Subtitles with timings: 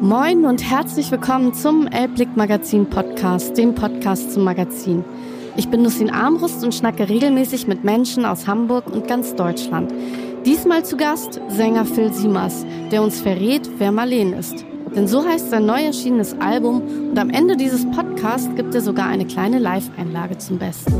[0.00, 5.04] Moin und herzlich willkommen zum Elblick Magazin Podcast, dem Podcast zum Magazin.
[5.56, 9.92] Ich bin Nussin Armbrust und schnacke regelmäßig mit Menschen aus Hamburg und ganz Deutschland.
[10.46, 14.64] Diesmal zu Gast Sänger Phil Siemers, der uns verrät, wer Marleen ist.
[14.96, 16.80] Denn so heißt sein neu erschienenes Album
[17.10, 20.94] und am Ende dieses Podcasts gibt er sogar eine kleine Live-Einlage zum Besten.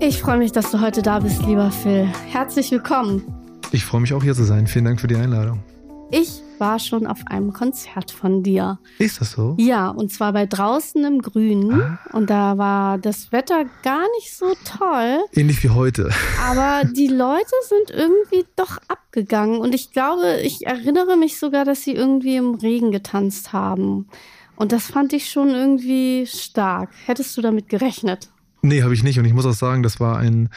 [0.00, 2.08] Ich freue mich, dass du heute da bist, lieber Phil.
[2.30, 3.39] Herzlich willkommen.
[3.72, 4.66] Ich freue mich auch hier zu sein.
[4.66, 5.62] Vielen Dank für die Einladung.
[6.10, 8.80] Ich war schon auf einem Konzert von dir.
[8.98, 9.54] Ist das so?
[9.60, 11.80] Ja, und zwar bei draußen im Grünen.
[11.80, 11.98] Ah.
[12.12, 15.20] Und da war das Wetter gar nicht so toll.
[15.32, 16.10] Ähnlich wie heute.
[16.44, 19.60] Aber die Leute sind irgendwie doch abgegangen.
[19.60, 24.08] Und ich glaube, ich erinnere mich sogar, dass sie irgendwie im Regen getanzt haben.
[24.56, 26.90] Und das fand ich schon irgendwie stark.
[27.06, 28.30] Hättest du damit gerechnet?
[28.62, 29.20] Nee, habe ich nicht.
[29.20, 30.50] Und ich muss auch sagen, das war ein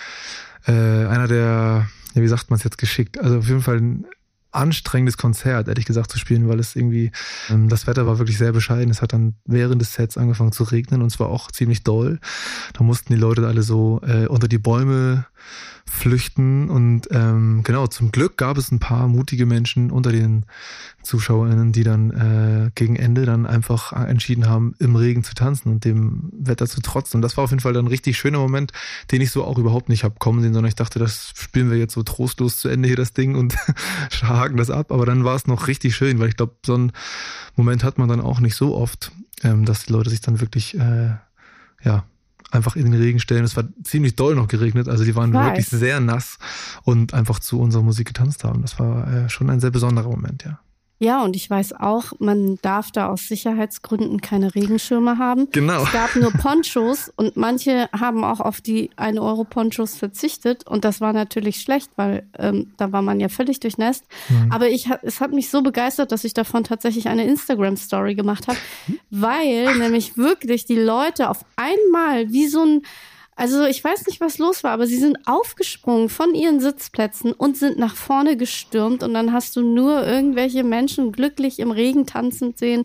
[0.66, 3.20] äh, einer der, ja, wie sagt man es jetzt geschickt?
[3.20, 4.06] Also auf jeden Fall ein
[4.54, 7.12] anstrengendes Konzert, ehrlich gesagt, zu spielen, weil es irgendwie,
[7.50, 8.92] ähm, das Wetter war wirklich sehr bescheiden.
[8.92, 12.20] Es hat dann während des Sets angefangen zu regnen und zwar auch ziemlich doll.
[12.74, 15.26] Da mussten die Leute alle so äh, unter die Bäume
[15.86, 16.70] flüchten.
[16.70, 20.46] Und ähm, genau, zum Glück gab es ein paar mutige Menschen unter den
[21.04, 25.86] ZuschauerInnen, die dann äh, gegen Ende dann einfach entschieden haben, im Regen zu tanzen und
[25.86, 27.18] dem Wetter zu trotzen.
[27.18, 28.72] Und das war auf jeden Fall dann ein richtig schöner Moment,
[29.12, 31.78] den ich so auch überhaupt nicht hab kommen sehen, sondern ich dachte, das spielen wir
[31.78, 33.56] jetzt so trostlos zu Ende hier das Ding und
[34.24, 34.92] haken das ab.
[34.92, 36.92] Aber dann war es noch richtig schön, weil ich glaube, so einen
[37.56, 39.12] Moment hat man dann auch nicht so oft,
[39.44, 41.16] ähm, dass die Leute sich dann wirklich äh,
[41.84, 42.06] ja
[42.54, 43.44] einfach in den Regen stellen.
[43.44, 46.38] Es war ziemlich doll noch geregnet, also die waren wirklich sehr nass
[46.84, 48.62] und einfach zu unserer Musik getanzt haben.
[48.62, 50.60] Das war äh, schon ein sehr besonderer Moment, ja.
[51.04, 55.50] Ja, und ich weiß auch, man darf da aus Sicherheitsgründen keine Regenschirme haben.
[55.52, 55.84] Genau.
[55.84, 60.86] Es gab nur Ponchos und manche haben auch auf die 1 Euro Ponchos verzichtet und
[60.86, 64.06] das war natürlich schlecht, weil ähm, da war man ja völlig durchnässt.
[64.30, 64.50] Mhm.
[64.50, 68.58] Aber ich, es hat mich so begeistert, dass ich davon tatsächlich eine Instagram-Story gemacht habe,
[69.10, 72.82] weil nämlich wirklich die Leute auf einmal wie so ein
[73.36, 77.58] also ich weiß nicht, was los war, aber sie sind aufgesprungen von ihren Sitzplätzen und
[77.58, 82.58] sind nach vorne gestürmt und dann hast du nur irgendwelche Menschen glücklich im Regen tanzend
[82.58, 82.84] sehen.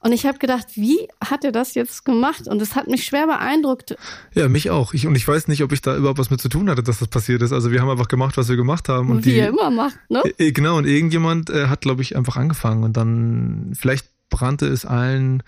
[0.00, 2.46] Und ich habe gedacht, wie hat er das jetzt gemacht?
[2.46, 3.96] Und es hat mich schwer beeindruckt.
[4.32, 4.94] Ja, mich auch.
[4.94, 7.00] Ich, und ich weiß nicht, ob ich da überhaupt was mit zu tun hatte, dass
[7.00, 7.52] das passiert ist.
[7.52, 9.10] Also wir haben einfach gemacht, was wir gemacht haben.
[9.10, 10.22] Und wie die, er immer macht, ne?
[10.38, 12.84] Äh, genau, und irgendjemand äh, hat, glaube ich, einfach angefangen.
[12.84, 15.42] Und dann vielleicht brannte es allen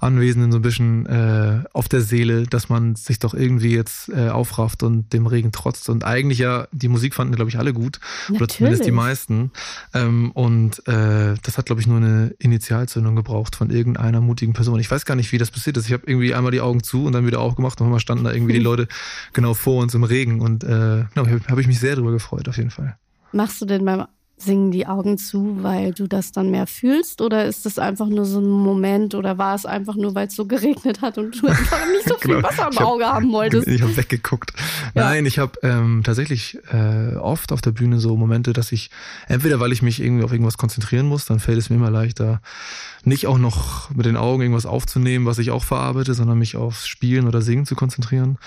[0.00, 4.28] Anwesenden so ein bisschen äh, auf der Seele, dass man sich doch irgendwie jetzt äh,
[4.28, 5.88] aufrafft und dem Regen trotzt.
[5.88, 8.00] Und eigentlich ja, die Musik fanden, glaube ich, alle gut.
[8.28, 8.40] Natürlich.
[8.40, 9.52] Oder zumindest die meisten.
[9.92, 14.80] Ähm, und äh, das hat, glaube ich, nur eine Initialzündung gebraucht von irgendeiner mutigen Person.
[14.80, 15.86] Ich weiß gar nicht, wie das passiert ist.
[15.86, 18.32] Ich habe irgendwie einmal die Augen zu und dann wieder aufgemacht und manchmal standen da
[18.32, 18.88] irgendwie die Leute
[19.32, 20.40] genau vor uns im Regen.
[20.40, 22.96] Und äh, no, habe hab ich mich sehr darüber gefreut, auf jeden Fall.
[23.32, 24.04] Machst du denn beim
[24.44, 27.20] singen die Augen zu, weil du das dann mehr fühlst?
[27.20, 30.36] Oder ist das einfach nur so ein Moment oder war es einfach nur, weil es
[30.36, 32.48] so geregnet hat und du einfach nicht so viel genau.
[32.48, 33.66] Wasser im Auge haben wolltest?
[33.66, 34.52] Ich habe weggeguckt.
[34.94, 35.04] Ja.
[35.04, 38.90] Nein, ich habe ähm, tatsächlich äh, oft auf der Bühne so Momente, dass ich
[39.28, 42.40] entweder, weil ich mich irgendwie auf irgendwas konzentrieren muss, dann fällt es mir immer leichter,
[43.04, 46.86] nicht auch noch mit den Augen irgendwas aufzunehmen, was ich auch verarbeite, sondern mich aufs
[46.86, 48.38] Spielen oder Singen zu konzentrieren.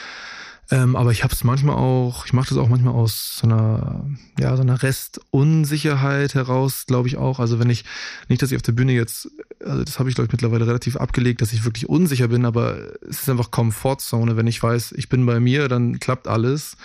[0.70, 4.06] Ähm, aber ich habe es manchmal auch, ich mache das auch manchmal aus so einer,
[4.38, 7.40] ja, so einer Restunsicherheit heraus, glaube ich auch.
[7.40, 7.86] Also wenn ich,
[8.28, 9.30] nicht, dass ich auf der Bühne jetzt,
[9.64, 12.78] also das habe ich, glaube ich, mittlerweile relativ abgelegt, dass ich wirklich unsicher bin, aber
[13.08, 14.36] es ist einfach Komfortzone.
[14.36, 16.76] Wenn ich weiß, ich bin bei mir, dann klappt alles.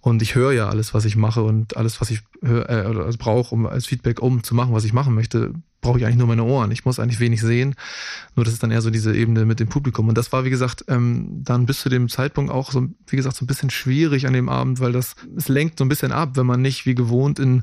[0.00, 3.18] Und ich höre ja alles, was ich mache und alles, was ich hör, äh, also
[3.18, 6.26] brauche, um als Feedback, um zu machen, was ich machen möchte, brauche ich eigentlich nur
[6.26, 6.70] meine Ohren.
[6.70, 7.74] Ich muss eigentlich wenig sehen.
[8.34, 10.08] Nur das ist dann eher so diese Ebene mit dem Publikum.
[10.08, 13.36] Und das war, wie gesagt, ähm, dann bis zu dem Zeitpunkt auch so, wie gesagt,
[13.36, 16.30] so ein bisschen schwierig an dem Abend, weil das, es lenkt so ein bisschen ab,
[16.34, 17.62] wenn man nicht wie gewohnt in,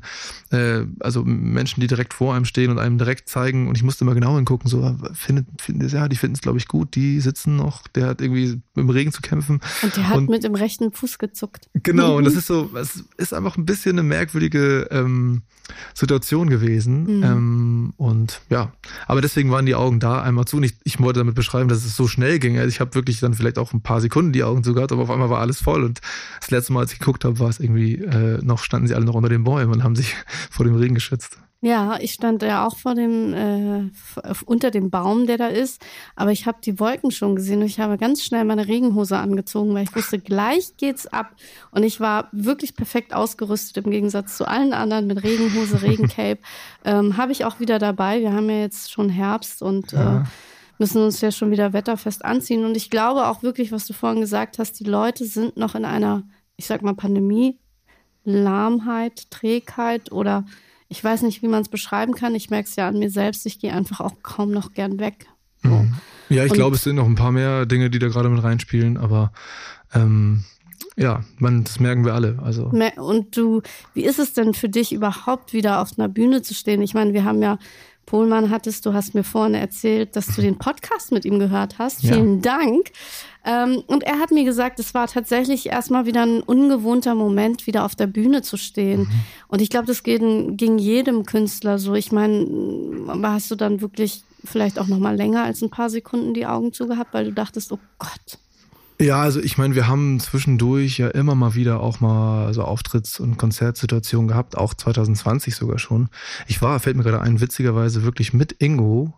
[0.50, 3.68] äh, also Menschen, die direkt vor einem stehen und einem direkt zeigen.
[3.68, 6.68] Und ich musste immer genau hingucken, so, findet, findet, ja, die finden es, glaube ich,
[6.68, 6.94] gut.
[6.94, 9.60] Die sitzen noch, der hat irgendwie im Regen zu kämpfen.
[9.82, 11.68] Und der hat und, mit dem rechten Fuß gezuckt.
[11.74, 12.16] Genau.
[12.16, 15.42] Und das ist so, es ist einfach ein bisschen eine merkwürdige, ähm,
[15.94, 17.18] Situation gewesen.
[17.18, 17.22] Mhm.
[17.22, 18.72] Ähm, und ja,
[19.06, 20.58] aber deswegen waren die Augen da einmal zu.
[20.58, 22.56] Und ich, ich wollte damit beschreiben, dass es so schnell ging.
[22.56, 25.10] Also ich habe wirklich dann vielleicht auch ein paar Sekunden die Augen zugehört, aber auf
[25.10, 25.82] einmal war alles voll.
[25.82, 26.00] Und
[26.40, 29.04] das letzte Mal, als ich geguckt habe, war es irgendwie äh, noch, standen sie alle
[29.04, 30.14] noch unter den Bäumen und haben sich
[30.50, 31.38] vor dem Regen geschützt.
[31.62, 33.90] Ja, ich stand ja auch vor dem, äh,
[34.44, 35.80] unter dem Baum, der da ist,
[36.14, 39.74] aber ich habe die Wolken schon gesehen und ich habe ganz schnell meine Regenhose angezogen,
[39.74, 41.34] weil ich wusste, gleich geht's ab.
[41.70, 46.38] Und ich war wirklich perfekt ausgerüstet im Gegensatz zu allen anderen mit Regenhose, Regencape.
[46.84, 48.20] ähm, habe ich auch wieder dabei.
[48.20, 50.20] Wir haben ja jetzt schon Herbst und ja.
[50.20, 50.24] äh,
[50.78, 52.66] müssen uns ja schon wieder wetterfest anziehen.
[52.66, 55.86] Und ich glaube auch wirklich, was du vorhin gesagt hast, die Leute sind noch in
[55.86, 56.22] einer,
[56.56, 57.58] ich sag mal, Pandemie,
[58.24, 60.44] Lahmheit, Trägheit oder
[60.88, 62.34] ich weiß nicht, wie man es beschreiben kann.
[62.34, 63.46] Ich merke es ja an mir selbst.
[63.46, 65.26] Ich gehe einfach auch kaum noch gern weg.
[65.62, 65.70] So.
[65.70, 65.94] Mhm.
[66.28, 68.96] Ja, ich glaube, es sind noch ein paar mehr Dinge, die da gerade mit reinspielen,
[68.96, 69.32] aber
[69.94, 70.44] ähm,
[70.96, 72.38] ja, man, das merken wir alle.
[72.42, 72.70] Also.
[72.96, 73.62] Und du,
[73.94, 76.82] wie ist es denn für dich überhaupt wieder auf einer Bühne zu stehen?
[76.82, 77.58] Ich meine, wir haben ja
[78.06, 82.02] Pohlmann hattest, du hast mir vorne erzählt, dass du den Podcast mit ihm gehört hast.
[82.02, 82.14] Ja.
[82.14, 82.92] Vielen Dank.
[83.44, 87.84] Ähm, und er hat mir gesagt, es war tatsächlich erstmal wieder ein ungewohnter Moment, wieder
[87.84, 89.00] auf der Bühne zu stehen.
[89.00, 89.10] Mhm.
[89.48, 91.94] Und ich glaube, das ging, ging jedem Künstler so.
[91.94, 92.46] Ich meine,
[93.22, 96.72] hast du dann wirklich vielleicht auch noch mal länger als ein paar Sekunden die Augen
[96.72, 98.38] zugehabt, weil du dachtest, oh Gott,
[98.98, 103.20] ja, also ich meine, wir haben zwischendurch ja immer mal wieder auch mal so Auftritts-
[103.20, 106.08] und Konzertsituationen gehabt, auch 2020 sogar schon.
[106.46, 109.14] Ich war, fällt mir gerade ein, witzigerweise wirklich mit Ingo,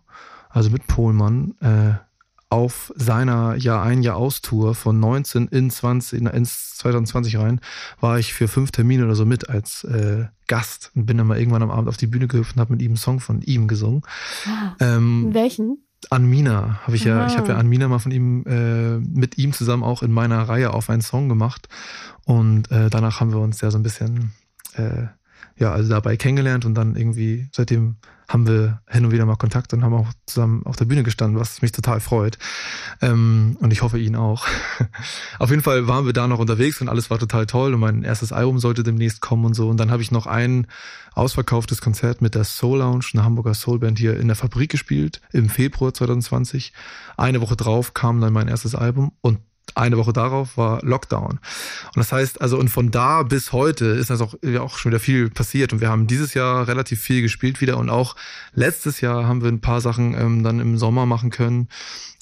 [0.49, 1.93] also mit Pohlmann, äh,
[2.49, 7.61] auf seiner Jahr ein Jahr aus Tour von 19 in 20 ins 2020 rein
[7.99, 11.37] war ich für fünf Termine oder so mit als äh, Gast und bin dann mal
[11.37, 13.67] irgendwann am Abend auf die Bühne gehüpft und habe mit ihm einen Song von ihm
[13.67, 14.01] gesungen.
[14.47, 15.77] Ah, ähm, welchen?
[16.09, 19.83] Anmina habe ich ja, ich habe ja Anmina mal von ihm äh, mit ihm zusammen
[19.83, 21.67] auch in meiner Reihe auf einen Song gemacht.
[22.25, 24.31] Und äh, danach haben wir uns ja so ein bisschen
[24.75, 25.07] äh,
[25.57, 27.97] ja also dabei kennengelernt und dann irgendwie seitdem
[28.29, 31.39] haben wir hin und wieder mal Kontakt und haben auch zusammen auf der Bühne gestanden,
[31.39, 32.37] was mich total freut.
[33.01, 34.45] Ähm, und ich hoffe ihn auch.
[35.39, 38.03] auf jeden Fall waren wir da noch unterwegs und alles war total toll und mein
[38.03, 39.67] erstes Album sollte demnächst kommen und so.
[39.67, 40.67] Und dann habe ich noch ein
[41.13, 45.49] ausverkauftes Konzert mit der Soul Lounge, einer Hamburger Soulband hier in der Fabrik gespielt im
[45.49, 46.71] Februar 2020.
[47.17, 49.39] Eine Woche drauf kam dann mein erstes Album und
[49.77, 51.31] eine Woche darauf war Lockdown.
[51.31, 54.91] Und das heißt, also und von da bis heute ist das auch, ja, auch schon
[54.91, 55.73] wieder viel passiert.
[55.73, 58.15] Und wir haben dieses Jahr relativ viel gespielt wieder und auch
[58.53, 61.67] letztes Jahr haben wir ein paar Sachen ähm, dann im Sommer machen können.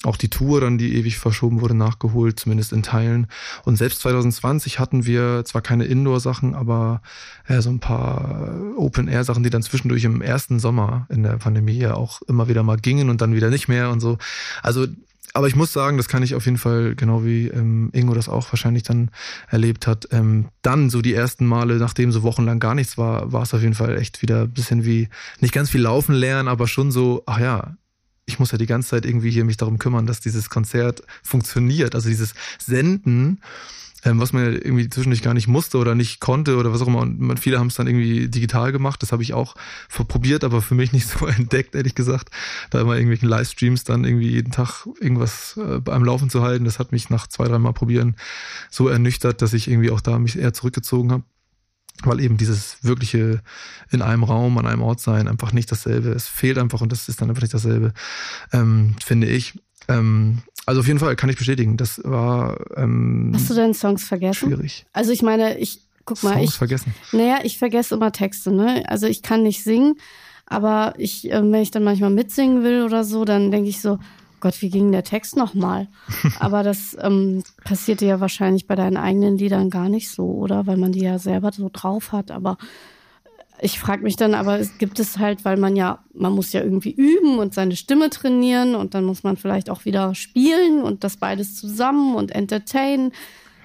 [0.04, 3.26] Auch die Tour dann, die ewig verschoben wurde, nachgeholt, zumindest in Teilen.
[3.64, 7.02] Und selbst 2020 hatten wir zwar keine Indoor-Sachen, aber
[7.48, 11.94] äh, so ein paar Open-Air-Sachen, die dann zwischendurch im ersten Sommer in der Pandemie ja
[11.94, 14.18] auch immer wieder mal gingen und dann wieder nicht mehr und so.
[14.62, 14.86] Also
[15.34, 18.28] aber ich muss sagen, das kann ich auf jeden Fall, genau wie ähm, Ingo das
[18.28, 19.10] auch wahrscheinlich dann
[19.48, 23.42] erlebt hat, ähm, dann so die ersten Male, nachdem so wochenlang gar nichts war, war
[23.42, 25.08] es auf jeden Fall echt wieder ein bisschen wie,
[25.40, 27.76] nicht ganz viel laufen lernen, aber schon so, ach ja,
[28.28, 31.94] ich muss ja die ganze Zeit irgendwie hier mich darum kümmern, dass dieses Konzert funktioniert.
[31.94, 33.40] Also dieses Senden
[34.04, 36.86] ähm, was man ja irgendwie zwischendurch gar nicht musste oder nicht konnte oder was auch
[36.86, 37.00] immer.
[37.00, 39.02] Und viele haben es dann irgendwie digital gemacht.
[39.02, 39.54] Das habe ich auch
[39.88, 42.30] probiert, aber für mich nicht so entdeckt, ehrlich gesagt.
[42.70, 46.78] Da immer irgendwelchen Livestreams dann irgendwie jeden Tag irgendwas äh, beim Laufen zu halten, das
[46.78, 48.16] hat mich nach zwei, drei Mal probieren
[48.70, 51.24] so ernüchtert, dass ich irgendwie auch da mich eher zurückgezogen habe
[52.04, 53.42] weil eben dieses wirkliche
[53.90, 56.10] in einem Raum, an einem Ort sein einfach nicht dasselbe.
[56.10, 57.92] Es fehlt einfach und das ist dann einfach nicht dasselbe,
[58.52, 59.58] ähm, finde ich.
[59.88, 62.58] Ähm, also auf jeden Fall kann ich bestätigen, das war.
[62.76, 64.48] Ähm, Hast du deine Songs vergessen?
[64.48, 64.84] Schwierig.
[64.92, 66.94] Also ich meine, ich guck mal, Songs ich vergessen.
[67.12, 68.52] Naja, ich vergesse immer Texte.
[68.52, 68.84] Ne?
[68.86, 69.94] Also ich kann nicht singen,
[70.46, 73.98] aber ich, äh, wenn ich dann manchmal mitsingen will oder so, dann denke ich so,
[74.40, 75.88] Gott, wie ging der Text nochmal?
[76.38, 80.66] aber das ähm, passierte ja wahrscheinlich bei deinen eigenen Liedern gar nicht so, oder?
[80.66, 82.30] Weil man die ja selber so drauf hat.
[82.30, 82.56] Aber
[83.60, 86.62] ich frage mich dann, aber es gibt es halt, weil man ja, man muss ja
[86.62, 91.04] irgendwie üben und seine Stimme trainieren und dann muss man vielleicht auch wieder spielen und
[91.04, 93.12] das beides zusammen und entertainen.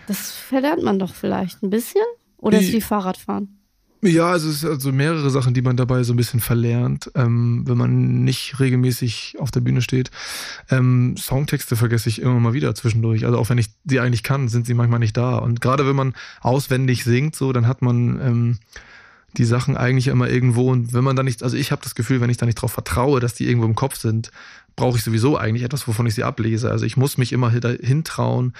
[0.07, 2.01] Das verlernt man doch vielleicht ein bisschen.
[2.37, 3.57] Oder ist wie Fahrradfahren?
[4.05, 7.63] Ja, also es sind also mehrere Sachen, die man dabei so ein bisschen verlernt, ähm,
[7.65, 10.11] wenn man nicht regelmäßig auf der Bühne steht.
[10.69, 13.25] Ähm, Songtexte vergesse ich immer mal wieder zwischendurch.
[13.25, 15.37] Also auch wenn ich die eigentlich kann, sind sie manchmal nicht da.
[15.37, 18.57] Und gerade wenn man auswendig singt, so, dann hat man ähm,
[19.37, 22.21] die Sachen eigentlich immer irgendwo und wenn man da nicht, also ich habe das Gefühl,
[22.21, 24.31] wenn ich da nicht drauf vertraue, dass die irgendwo im Kopf sind,
[24.75, 26.69] brauche ich sowieso eigentlich etwas, wovon ich sie ablese.
[26.69, 28.53] Also ich muss mich immer dahin trauen,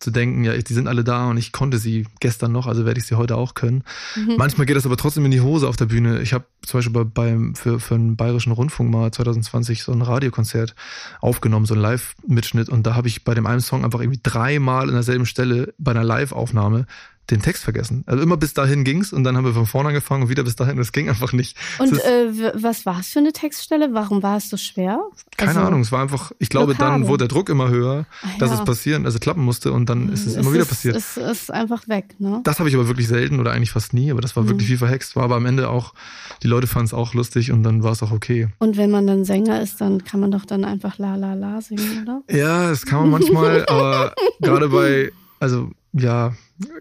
[0.00, 2.98] zu denken, ja, die sind alle da und ich konnte sie gestern noch, also werde
[2.98, 3.84] ich sie heute auch können.
[4.16, 4.36] Mhm.
[4.38, 6.22] Manchmal geht das aber trotzdem in die Hose auf der Bühne.
[6.22, 10.00] Ich habe zum Beispiel bei, beim, für, für einen bayerischen Rundfunk mal 2020 so ein
[10.00, 10.74] Radiokonzert
[11.20, 14.88] aufgenommen, so ein Live-Mitschnitt und da habe ich bei dem einen Song einfach irgendwie dreimal
[14.88, 16.86] in derselben Stelle bei einer Live-Aufnahme
[17.30, 18.02] den Text vergessen.
[18.06, 20.56] Also immer bis dahin ging's und dann haben wir von vorne angefangen und wieder bis
[20.56, 20.76] dahin.
[20.76, 21.56] Das ging einfach nicht.
[21.78, 23.90] Und äh, was war es für eine Textstelle?
[23.92, 25.00] Warum war es so schwer?
[25.36, 25.80] Keine also, Ahnung.
[25.82, 26.32] Es war einfach.
[26.38, 26.90] Ich glaube, Blockade.
[26.90, 28.58] dann wurde der Druck immer höher, Ach, dass ja.
[28.58, 30.96] es passieren, also klappen musste und dann ist es, es immer wieder passiert.
[30.96, 32.16] Es ist einfach weg.
[32.18, 32.40] Ne?
[32.44, 34.10] Das habe ich aber wirklich selten oder eigentlich fast nie.
[34.10, 34.48] Aber das war mhm.
[34.48, 35.14] wirklich wie verhext.
[35.14, 35.94] War aber am Ende auch.
[36.42, 38.48] Die Leute fanden es auch lustig und dann war es auch okay.
[38.58, 41.60] Und wenn man dann Sänger ist, dann kann man doch dann einfach La La La
[41.60, 42.22] singen, oder?
[42.30, 43.66] Ja, das kann man manchmal.
[43.68, 46.34] aber gerade bei also ja,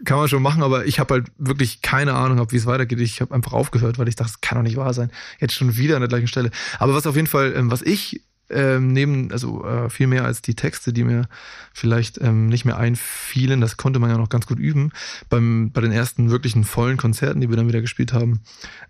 [0.06, 3.00] kann man schon machen, aber ich habe halt wirklich keine Ahnung, wie es weitergeht.
[3.00, 5.12] Ich habe einfach aufgehört, weil ich dachte, das kann doch nicht wahr sein.
[5.40, 6.52] Jetzt schon wieder an der gleichen Stelle.
[6.80, 10.42] Aber was auf jeden Fall, ähm, was ich ähm, neben, also äh, viel mehr als
[10.42, 11.28] die Texte, die mir
[11.74, 14.92] vielleicht ähm, nicht mehr einfielen, das konnte man ja noch ganz gut üben,
[15.30, 18.42] beim, bei den ersten wirklichen vollen Konzerten, die wir dann wieder gespielt haben,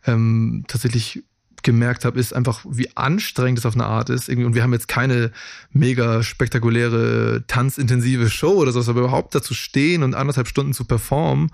[0.05, 1.23] ähm, tatsächlich
[1.63, 4.29] gemerkt habe, ist einfach, wie anstrengend es auf eine Art ist.
[4.29, 5.31] Und wir haben jetzt keine
[5.71, 11.51] mega spektakuläre, tanzintensive Show oder sowas, aber überhaupt dazu stehen und anderthalb Stunden zu performen,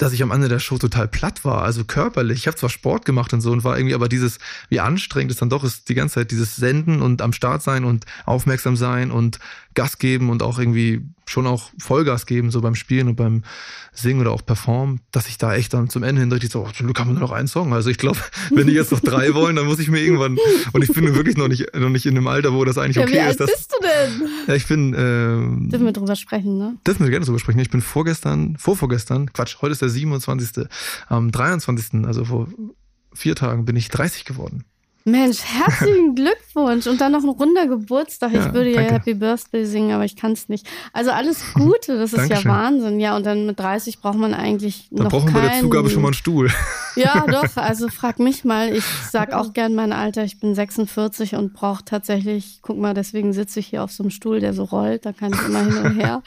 [0.00, 2.38] dass ich am Ende der Show total platt war, also körperlich.
[2.38, 4.38] Ich habe zwar Sport gemacht und so und war irgendwie, aber dieses,
[4.70, 7.84] wie anstrengend es dann doch ist, die ganze Zeit dieses Senden und am Start sein
[7.84, 9.38] und aufmerksam sein und
[9.74, 13.44] Gas geben und auch irgendwie schon auch Vollgas geben, so beim Spielen und beim
[13.92, 16.70] Singen oder auch Performen, dass ich da echt dann zum Ende hin richtig so, oh,
[16.72, 17.72] zum Glück haben wir nur noch einen Song.
[17.72, 18.18] Also ich glaube,
[18.50, 20.38] wenn die jetzt noch drei wollen, dann muss ich mir irgendwann,
[20.72, 23.02] und ich bin wirklich noch nicht, noch nicht in einem Alter, wo das eigentlich ja,
[23.02, 23.40] okay wie alt ist.
[23.40, 23.79] Dass, bist du?
[24.46, 26.76] Ja, ich bin, ähm, Dürfen wir drüber sprechen, ne?
[26.86, 27.58] Dürfen wir gerne drüber sprechen.
[27.58, 30.66] Ich bin vorgestern, vorvorgestern, Quatsch, heute ist der 27.
[31.08, 32.48] Am 23., also vor
[33.12, 34.64] vier Tagen bin ich 30 geworden.
[35.04, 38.32] Mensch, herzlichen Glückwunsch und dann noch ein runder Geburtstag.
[38.32, 40.66] Ja, ich würde ja Happy Birthday singen, aber ich kann es nicht.
[40.92, 43.00] Also alles Gute, das ist ja Wahnsinn.
[43.00, 45.88] Ja, und dann mit 30 braucht man eigentlich dann noch brauchen wir bei der Zugabe
[45.88, 46.50] schon mal einen Stuhl.
[46.96, 47.56] Ja, doch.
[47.56, 48.74] Also frag mich mal.
[48.74, 50.24] Ich sag auch gern mein Alter.
[50.24, 54.10] Ich bin 46 und brauche tatsächlich, guck mal, deswegen sitze ich hier auf so einem
[54.10, 55.06] Stuhl, der so rollt.
[55.06, 56.22] Da kann ich immer hin und her.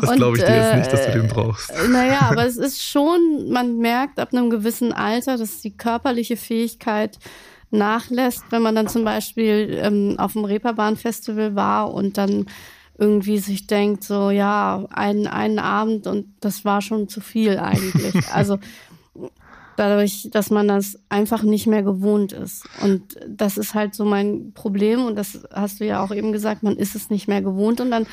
[0.00, 1.70] das glaube ich dir jetzt nicht, dass du den brauchst.
[1.70, 6.36] Äh, naja, aber es ist schon, man merkt ab einem gewissen Alter, dass die körperliche
[6.36, 6.75] Fähigkeit
[7.70, 12.46] nachlässt, wenn man dann zum Beispiel ähm, auf dem Reeperbahn-Festival war und dann
[12.98, 18.14] irgendwie sich denkt, so ja, einen, einen Abend und das war schon zu viel eigentlich.
[18.32, 18.58] Also
[19.76, 22.66] dadurch, dass man das einfach nicht mehr gewohnt ist.
[22.82, 26.62] Und das ist halt so mein Problem und das hast du ja auch eben gesagt,
[26.62, 28.06] man ist es nicht mehr gewohnt und dann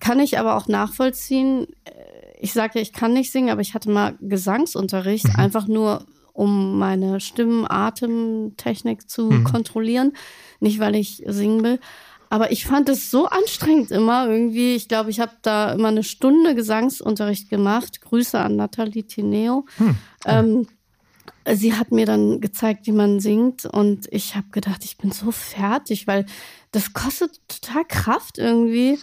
[0.00, 1.92] kann ich aber auch nachvollziehen, äh,
[2.40, 5.36] ich sage ja, ich kann nicht singen, aber ich hatte mal Gesangsunterricht, mhm.
[5.36, 6.04] einfach nur
[6.40, 9.44] um meine Stimmen-Atemtechnik zu mhm.
[9.44, 10.14] kontrollieren,
[10.58, 11.78] nicht weil ich singen will.
[12.30, 14.74] Aber ich fand es so anstrengend immer irgendwie.
[14.74, 18.00] Ich glaube, ich habe da immer eine Stunde Gesangsunterricht gemacht.
[18.00, 19.66] Grüße an Nathalie Tineo.
[19.76, 19.96] Hm.
[20.24, 20.66] Ähm,
[21.52, 23.66] sie hat mir dann gezeigt, wie man singt.
[23.66, 26.24] Und ich habe gedacht, ich bin so fertig, weil
[26.72, 28.98] das kostet total Kraft irgendwie.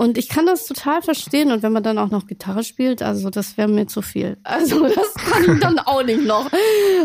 [0.00, 1.52] Und ich kann das total verstehen.
[1.52, 4.38] Und wenn man dann auch noch Gitarre spielt, also das wäre mir zu viel.
[4.44, 6.50] Also das kann ich dann auch nicht noch.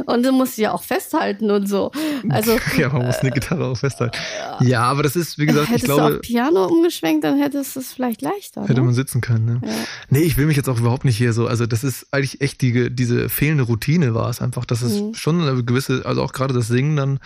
[0.05, 1.91] Und du musst sie ja auch festhalten und so.
[2.29, 4.17] Also, ja, man muss eine Gitarre auch festhalten.
[4.61, 6.09] Äh, ja, aber das ist, wie gesagt, hättest ich glaube.
[6.09, 8.61] du auf Piano umgeschwenkt, dann hättest du es vielleicht leichter.
[8.61, 8.83] Hätte ne?
[8.83, 9.61] man sitzen können, ne?
[9.61, 9.73] Ja.
[10.09, 11.47] Nee, ich will mich jetzt auch überhaupt nicht hier so.
[11.47, 14.63] Also das ist eigentlich echt die, diese fehlende Routine war es einfach.
[14.63, 15.13] Das ist mhm.
[15.15, 17.19] schon eine gewisse, also auch gerade das Singen dann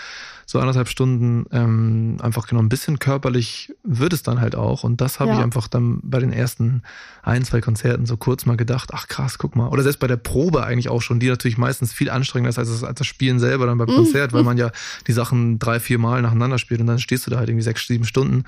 [0.50, 4.84] so anderthalb Stunden ähm, einfach genau ein bisschen körperlich wird es dann halt auch.
[4.84, 5.38] Und das habe ja.
[5.38, 6.84] ich einfach dann bei den ersten
[7.24, 9.68] ein, zwei Konzerten so kurz mal gedacht, ach krass, guck mal.
[9.68, 12.70] Oder selbst bei der Probe eigentlich auch schon, die natürlich meistens viel anstrengender ist als
[12.70, 13.96] das, als das Spielen selber dann beim mhm.
[13.96, 14.72] Konzert, weil man ja
[15.08, 17.86] die Sachen drei, vier Mal nacheinander spielt und dann stehst du da halt irgendwie sechs,
[17.88, 18.44] sieben Stunden.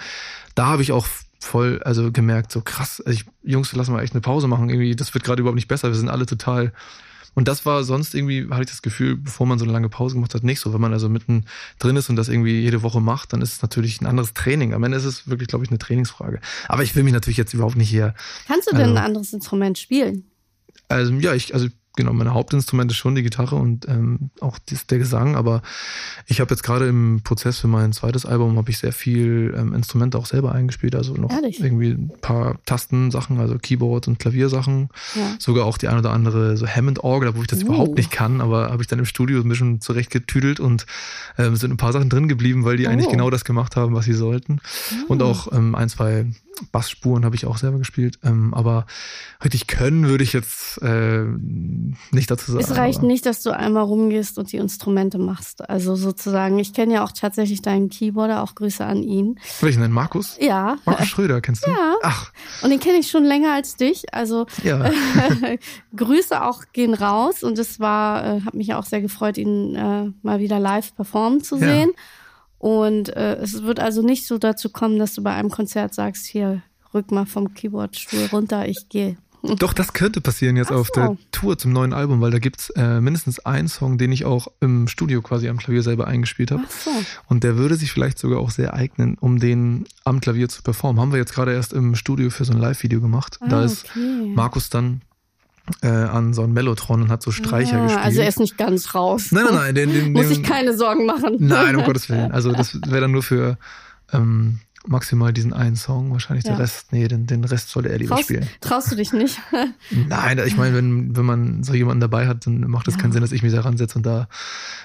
[0.56, 1.08] Da habe ich auch
[1.39, 4.70] voll, also gemerkt, so krass, also ich, Jungs, lass mal echt eine Pause machen.
[4.70, 5.89] Irgendwie, das wird gerade überhaupt nicht besser.
[5.89, 6.72] Wir sind alle total
[7.33, 10.15] und das war sonst irgendwie, hatte ich das Gefühl, bevor man so eine lange Pause
[10.15, 10.73] gemacht hat, nicht so.
[10.73, 11.45] Wenn man also mitten
[11.79, 14.73] drin ist und das irgendwie jede Woche macht, dann ist es natürlich ein anderes Training.
[14.73, 16.41] Am Ende ist es wirklich, glaube ich, eine Trainingsfrage.
[16.67, 18.13] Aber ich will mich natürlich jetzt überhaupt nicht hier.
[18.47, 20.25] Kannst du denn also, ein anderes Instrument spielen?
[20.89, 24.88] Also ja, ich, also genau, mein Hauptinstrument ist schon die Gitarre und ähm, auch dies,
[24.88, 25.62] der Gesang, aber
[26.25, 29.74] ich habe jetzt gerade im Prozess für mein zweites Album habe ich sehr viel ähm,
[29.74, 31.60] Instrumente auch selber eingespielt, also noch Ehrlich?
[31.60, 35.36] irgendwie ein paar Tastensachen, also Keyboard und Klaviersachen, ja.
[35.39, 37.67] sogar auch die ein oder andere so Hammond-Orgel, wo ich das uh.
[37.67, 40.86] überhaupt nicht kann, aber habe ich dann im Studio ein bisschen zurechtgetüdelt und
[41.38, 42.89] ähm, sind ein paar Sachen drin geblieben, weil die oh.
[42.89, 44.62] eigentlich genau das gemacht haben, was sie sollten
[45.07, 45.12] oh.
[45.13, 46.25] und auch ähm, ein, zwei
[46.72, 48.20] Bassspuren habe ich auch selber gespielt.
[48.24, 48.86] Ähm, aber
[49.43, 51.24] richtig können würde ich jetzt äh,
[52.12, 52.63] nicht dazu sagen.
[52.63, 55.67] Es reicht nicht, dass du einmal rumgehst und die Instrumente machst.
[55.70, 59.39] Also sozusagen, ich kenne ja auch tatsächlich deinen Keyboarder, auch Grüße an ihn.
[59.62, 59.91] Welchen denn?
[59.91, 60.38] Markus?
[60.39, 60.77] Ja.
[60.86, 61.72] Markus Schröder, kennst du?
[61.72, 61.96] Ja.
[62.03, 62.31] Ach.
[62.62, 64.13] Und den kenne ich schon länger als dich.
[64.13, 64.89] Also ja.
[65.96, 67.43] Grüße auch gehen raus.
[67.43, 70.96] Und es war, äh, hat mich ja auch sehr gefreut, ihn äh, mal wieder live
[70.96, 71.89] performen zu sehen.
[71.89, 72.03] Ja.
[72.62, 76.27] Und äh, es wird also nicht so dazu kommen, dass du bei einem Konzert sagst,
[76.27, 76.62] hier,
[76.94, 79.18] rück mal vom Keyboardstuhl runter, ich gehe.
[79.41, 80.75] Doch, das könnte passieren jetzt so.
[80.75, 84.25] auf der Tour zum neuen Album, weil da gibt's äh, mindestens einen Song, den ich
[84.25, 86.62] auch im Studio quasi am Klavier selber eingespielt habe.
[86.70, 86.91] So.
[87.27, 91.01] Und der würde sich vielleicht sogar auch sehr eignen, um den am Klavier zu performen.
[91.01, 93.39] Haben wir jetzt gerade erst im Studio für so ein Live-Video gemacht.
[93.39, 94.32] Ah, da ist okay.
[94.36, 95.01] Markus dann
[95.81, 98.05] äh, an so ein Mellotron und hat so Streicher ah, gespielt.
[98.05, 99.31] Also er ist nicht ganz raus.
[99.31, 99.75] Nein, nein, nein.
[99.75, 101.37] Den, den, Muss ich keine Sorgen machen.
[101.39, 102.31] Nein, um Gottes Willen.
[102.31, 103.57] Also das wäre dann nur für
[104.13, 106.51] ähm, maximal diesen einen Song, wahrscheinlich ja.
[106.51, 108.47] der Rest, nee, den, den Rest sollte er lieber traust, spielen.
[108.61, 109.39] Traust du dich nicht?
[110.07, 113.01] Nein, ich meine, wenn, wenn man so jemanden dabei hat, dann macht es ja.
[113.01, 114.27] keinen Sinn, dass ich mich da ransetze und da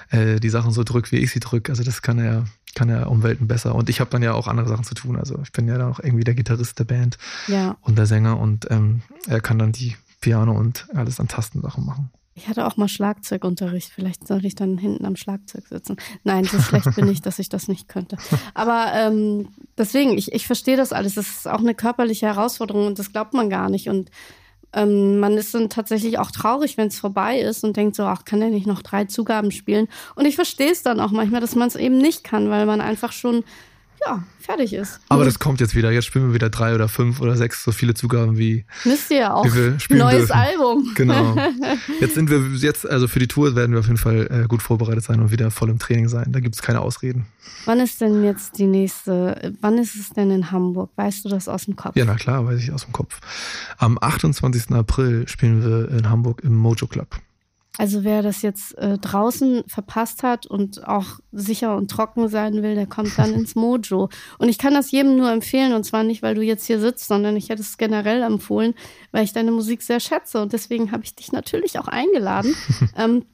[0.09, 1.71] äh, die Sachen so drücke, wie ich sie drücke.
[1.71, 3.73] Also das kann er, kann er um Welten besser.
[3.73, 5.15] Und ich habe dann ja auch andere Sachen zu tun.
[5.15, 7.17] Also ich bin ja dann auch irgendwie der Gitarrist der Band
[7.47, 7.75] ja.
[7.81, 12.11] und der Sänger und ähm, er kann dann die Piano und alles an Tastensachen machen.
[12.37, 13.89] Ich hatte auch mal Schlagzeugunterricht.
[13.89, 15.97] Vielleicht soll ich dann hinten am Schlagzeug sitzen.
[16.23, 18.15] Nein, so schlecht bin ich, dass ich das nicht könnte.
[18.53, 21.15] Aber ähm, deswegen, ich, ich verstehe das alles.
[21.15, 23.89] Das ist auch eine körperliche Herausforderung und das glaubt man gar nicht.
[23.89, 24.11] Und
[24.73, 28.23] ähm, man ist dann tatsächlich auch traurig, wenn es vorbei ist und denkt so, ach,
[28.23, 29.87] kann der nicht noch drei Zugaben spielen?
[30.13, 32.81] Und ich verstehe es dann auch manchmal, dass man es eben nicht kann, weil man
[32.81, 33.43] einfach schon
[34.05, 34.99] ja, fertig ist.
[35.09, 35.91] Aber das kommt jetzt wieder.
[35.91, 38.65] Jetzt spielen wir wieder drei oder fünf oder sechs so viele Zugaben wie.
[38.85, 39.45] Müsst ihr ja auch.
[39.89, 40.31] Neues dürfen.
[40.31, 40.91] Album.
[40.95, 41.35] Genau.
[41.99, 44.61] Jetzt sind wir jetzt, also für die Tour werden wir auf jeden Fall äh, gut
[44.61, 46.31] vorbereitet sein und wieder voll im Training sein.
[46.31, 47.25] Da gibt es keine Ausreden.
[47.65, 50.89] Wann ist denn jetzt die nächste, wann ist es denn in Hamburg?
[50.95, 51.95] Weißt du das aus dem Kopf?
[51.95, 53.19] Ja, na klar, weiß ich aus dem Kopf.
[53.77, 54.71] Am 28.
[54.71, 57.19] April spielen wir in Hamburg im Mojo Club.
[57.77, 62.75] Also wer das jetzt äh, draußen verpasst hat und auch sicher und trocken sein will,
[62.75, 64.09] der kommt dann ins Mojo.
[64.39, 67.07] Und ich kann das jedem nur empfehlen, und zwar nicht, weil du jetzt hier sitzt,
[67.07, 68.73] sondern ich hätte es generell empfohlen,
[69.11, 70.41] weil ich deine Musik sehr schätze.
[70.41, 72.55] Und deswegen habe ich dich natürlich auch eingeladen.
[72.97, 73.25] ähm,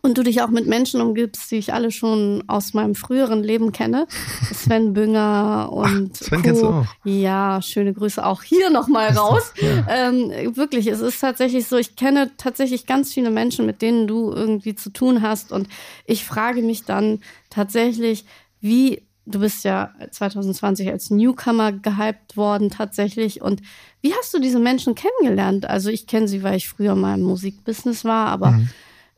[0.00, 3.72] und du dich auch mit Menschen umgibst, die ich alle schon aus meinem früheren Leben
[3.72, 4.06] kenne.
[4.52, 6.44] Sven Bünger und Ach, Sven Co.
[6.44, 6.86] kennst du auch.
[7.04, 9.52] Ja, schöne Grüße auch hier nochmal raus.
[9.60, 9.86] ja.
[9.88, 14.32] ähm, wirklich, es ist tatsächlich so, ich kenne tatsächlich ganz viele Menschen, mit denen du
[14.32, 15.52] irgendwie zu tun hast.
[15.52, 15.68] Und
[16.06, 17.20] ich frage mich dann
[17.50, 18.24] tatsächlich,
[18.60, 23.40] wie du bist ja 2020 als Newcomer gehypt worden tatsächlich.
[23.40, 23.62] Und
[24.00, 25.64] wie hast du diese Menschen kennengelernt?
[25.64, 28.68] Also ich kenne sie, weil ich früher mal im Musikbusiness war, aber mhm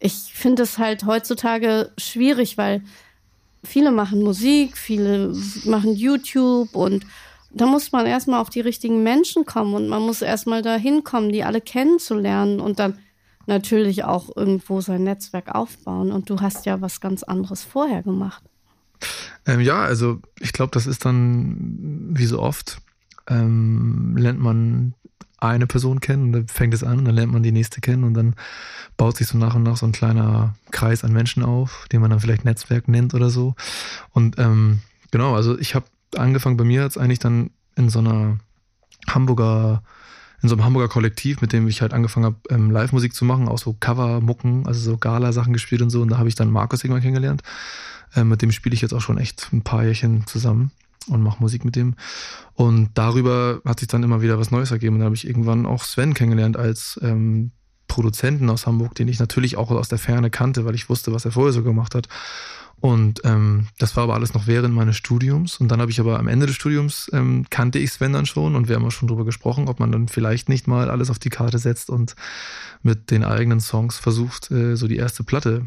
[0.04, 2.82] ich finde es halt heutzutage schwierig, weil
[3.64, 5.34] viele machen Musik, viele
[5.64, 7.06] machen YouTube und
[7.50, 11.32] da muss man erstmal auf die richtigen Menschen kommen und man muss erstmal dahin kommen,
[11.32, 12.99] die alle kennenzulernen und dann
[13.46, 16.12] natürlich auch irgendwo sein Netzwerk aufbauen.
[16.12, 18.42] Und du hast ja was ganz anderes vorher gemacht.
[19.46, 22.78] Ähm, ja, also ich glaube, das ist dann wie so oft,
[23.28, 24.95] ähm, lernt man
[25.38, 28.04] eine Person kennen und dann fängt es an und dann lernt man die nächste kennen
[28.04, 28.35] und dann
[28.97, 32.10] baut sich so nach und nach so ein kleiner Kreis an Menschen auf, den man
[32.10, 33.54] dann vielleicht Netzwerk nennt oder so.
[34.10, 38.39] Und ähm, genau, also ich habe angefangen bei mir jetzt eigentlich dann in so einer
[39.08, 39.82] Hamburger
[40.43, 43.49] in so einem Hamburger Kollektiv, mit dem ich halt angefangen habe, ähm, Live-Musik zu machen,
[43.49, 46.02] auch so Cover-Mucken, also so Gala-Sachen gespielt und so.
[46.02, 47.43] Und da habe ich dann Markus irgendwann kennengelernt.
[48.15, 50.71] Ähm, mit dem spiele ich jetzt auch schon echt ein paar Jährchen zusammen
[51.08, 51.95] und mache Musik mit dem.
[52.54, 54.95] Und darüber hat sich dann immer wieder was Neues ergeben.
[54.95, 57.50] Und dann habe ich irgendwann auch Sven kennengelernt als ähm,
[57.88, 61.25] Produzenten aus Hamburg, den ich natürlich auch aus der Ferne kannte, weil ich wusste, was
[61.25, 62.08] er vorher so gemacht hat.
[62.80, 65.58] Und ähm, das war aber alles noch während meines Studiums.
[65.58, 68.56] Und dann habe ich aber am Ende des Studiums ähm, kannte ich Sven dann schon
[68.56, 71.19] und wir haben auch schon drüber gesprochen, ob man dann vielleicht nicht mal alles auf
[71.19, 72.14] die Karte setzt und
[72.82, 75.62] mit den eigenen Songs versucht, äh, so die erste Platte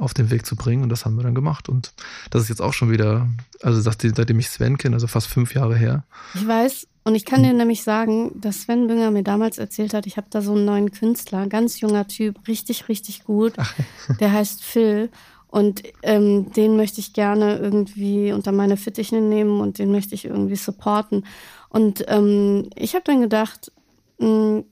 [0.00, 0.82] auf den Weg zu bringen.
[0.82, 1.68] Und das haben wir dann gemacht.
[1.68, 1.92] Und
[2.30, 3.28] das ist jetzt auch schon wieder,
[3.62, 6.04] also seitdem ich Sven kenne, also fast fünf Jahre her.
[6.34, 10.06] Ich weiß, und ich kann dir nämlich sagen, dass Sven Bünger mir damals erzählt hat,
[10.06, 13.54] ich habe da so einen neuen Künstler, ganz junger Typ, richtig, richtig gut.
[13.56, 13.74] Ach.
[14.20, 15.10] Der heißt Phil.
[15.48, 20.24] Und ähm, den möchte ich gerne irgendwie unter meine Fittiche nehmen und den möchte ich
[20.24, 21.26] irgendwie supporten.
[21.68, 23.72] Und ähm, ich habe dann gedacht,
[24.18, 24.64] mh, hm,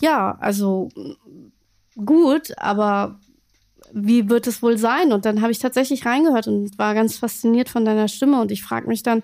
[0.00, 0.88] ja, also
[2.04, 3.20] gut, aber
[3.92, 5.12] wie wird es wohl sein?
[5.12, 8.40] Und dann habe ich tatsächlich reingehört und war ganz fasziniert von deiner Stimme.
[8.40, 9.22] Und ich frage mich dann,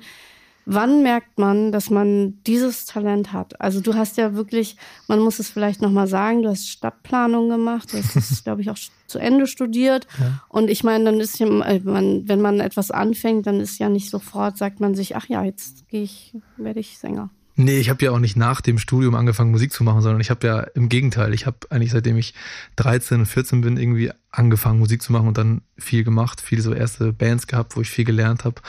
[0.66, 3.60] wann merkt man, dass man dieses Talent hat?
[3.60, 7.92] Also du hast ja wirklich, man muss es vielleicht nochmal sagen, du hast Stadtplanung gemacht,
[7.92, 10.06] du hast es, glaube ich, auch zu Ende studiert.
[10.18, 10.42] Ja.
[10.48, 13.88] Und ich meine, dann ist ja, äh, man, wenn man etwas anfängt, dann ist ja
[13.88, 17.30] nicht sofort, sagt man sich, ach ja, jetzt gehe ich, werde ich Sänger.
[17.58, 20.28] Nee, ich habe ja auch nicht nach dem Studium angefangen, Musik zu machen, sondern ich
[20.28, 22.34] habe ja im Gegenteil, ich habe eigentlich seitdem ich
[22.76, 26.74] 13 und 14 bin, irgendwie angefangen, Musik zu machen und dann viel gemacht, viele so
[26.74, 28.60] erste Bands gehabt, wo ich viel gelernt habe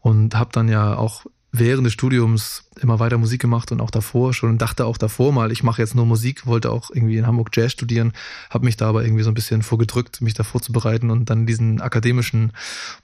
[0.00, 4.34] und habe dann ja auch während des Studiums immer weiter Musik gemacht und auch davor
[4.34, 7.28] schon und dachte auch davor mal, ich mache jetzt nur Musik, wollte auch irgendwie in
[7.28, 8.12] Hamburg Jazz studieren,
[8.50, 11.80] habe mich da aber irgendwie so ein bisschen vorgedrückt, mich da vorzubereiten und dann diesen
[11.80, 12.52] akademischen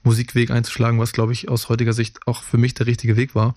[0.03, 3.55] Musikweg einzuschlagen, was glaube ich aus heutiger Sicht auch für mich der richtige Weg war.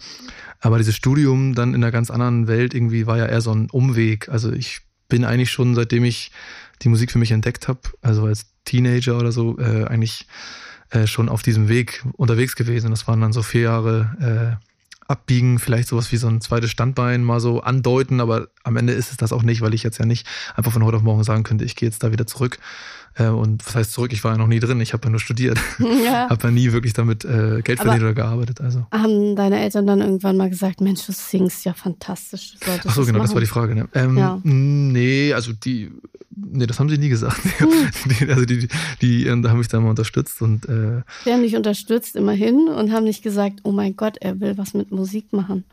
[0.60, 3.70] Aber dieses Studium dann in einer ganz anderen Welt irgendwie war ja eher so ein
[3.70, 4.28] Umweg.
[4.28, 6.30] Also ich bin eigentlich schon, seitdem ich
[6.82, 10.28] die Musik für mich entdeckt habe, also als Teenager oder so, äh, eigentlich
[10.90, 12.90] äh, schon auf diesem Weg unterwegs gewesen.
[12.90, 14.73] Das waren dann so vier Jahre äh,
[15.06, 19.10] abbiegen, vielleicht sowas wie so ein zweites Standbein mal so andeuten, aber am Ende ist
[19.10, 21.42] es das auch nicht, weil ich jetzt ja nicht einfach von heute auf morgen sagen
[21.42, 22.58] könnte, ich gehe jetzt da wieder zurück.
[23.16, 24.12] Äh, und was heißt zurück?
[24.12, 25.58] Ich war ja noch nie drin, ich habe ja nur studiert.
[26.04, 26.28] Ja.
[26.28, 28.60] habe ja nie wirklich damit äh, Geld verdient oder gearbeitet.
[28.60, 28.86] Also.
[28.90, 32.56] Haben deine Eltern dann irgendwann mal gesagt, Mensch, du singst ja fantastisch.
[32.86, 33.74] Ach so, genau, das war die Frage.
[33.74, 33.88] Ne?
[33.94, 34.40] Ähm, ja.
[34.42, 35.92] Nee, also die,
[36.34, 37.40] nee, das haben sie nie gesagt.
[37.58, 38.28] Hm.
[38.30, 38.68] also die, die,
[39.00, 42.92] die, die haben mich da mal unterstützt und äh, Die haben dich unterstützt immerhin und
[42.92, 45.64] haben nicht gesagt, oh mein Gott, er will was mit Musik machen.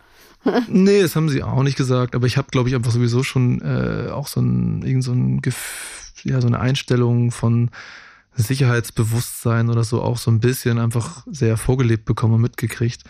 [0.67, 3.61] nee, das haben sie auch nicht gesagt, aber ich habe, glaube ich, einfach sowieso schon
[3.61, 5.41] äh, auch so ein, irgend so ein
[6.23, 7.69] ja, so eine Einstellung von
[8.35, 13.03] Sicherheitsbewusstsein oder so auch so ein bisschen einfach sehr vorgelebt bekommen und mitgekriegt.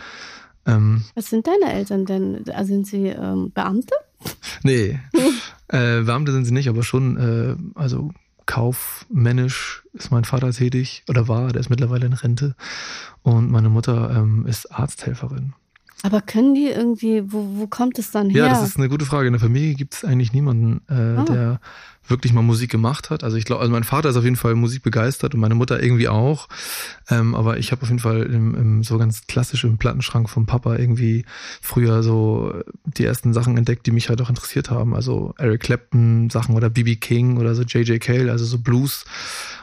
[0.65, 2.43] Ähm, Was sind deine Eltern denn?
[2.53, 3.95] Also sind sie ähm, Beamte?
[4.63, 4.99] Nee,
[5.69, 8.11] äh, Beamte sind sie nicht, aber schon, äh, also
[8.45, 12.55] kaufmännisch ist mein Vater tätig oder war, der ist mittlerweile in Rente
[13.23, 15.53] und meine Mutter ähm, ist Arzthelferin.
[16.03, 18.45] Aber können die irgendwie, wo, wo kommt es dann her?
[18.45, 19.27] Ja, das ist eine gute Frage.
[19.27, 21.23] In der Familie gibt es eigentlich niemanden, äh, oh.
[21.25, 21.59] der
[22.07, 23.23] wirklich mal Musik gemacht hat.
[23.23, 25.81] Also ich glaube, also mein Vater ist auf jeden Fall Musik begeistert und meine Mutter
[25.81, 26.47] irgendwie auch.
[27.09, 30.45] Ähm, aber ich habe auf jeden Fall im, im, so ganz klassisch im Plattenschrank vom
[30.45, 31.25] Papa irgendwie
[31.61, 32.53] früher so
[32.85, 34.95] die ersten Sachen entdeckt, die mich halt auch interessiert haben.
[34.95, 38.01] Also Eric Clapton Sachen oder BB King oder so J.J.
[38.01, 39.05] Cale, also so Blues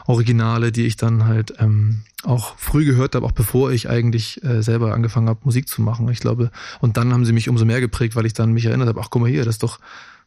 [0.07, 4.61] Originale, die ich dann halt ähm, auch früh gehört habe, auch bevor ich eigentlich äh,
[4.61, 6.09] selber angefangen habe, Musik zu machen.
[6.09, 8.87] Ich glaube, und dann haben sie mich umso mehr geprägt, weil ich dann mich erinnert
[8.87, 9.79] habe, ach guck mal hier, das ist doch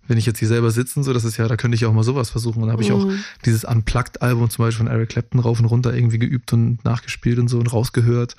[0.09, 2.03] wenn ich jetzt hier selber sitzen, so, das ist ja, da könnte ich auch mal
[2.03, 2.63] sowas versuchen.
[2.63, 2.95] Und da habe ich mhm.
[2.95, 3.07] auch
[3.45, 7.49] dieses Unplugged-Album zum Beispiel von Eric Clapton rauf und runter irgendwie geübt und nachgespielt und
[7.49, 8.37] so und rausgehört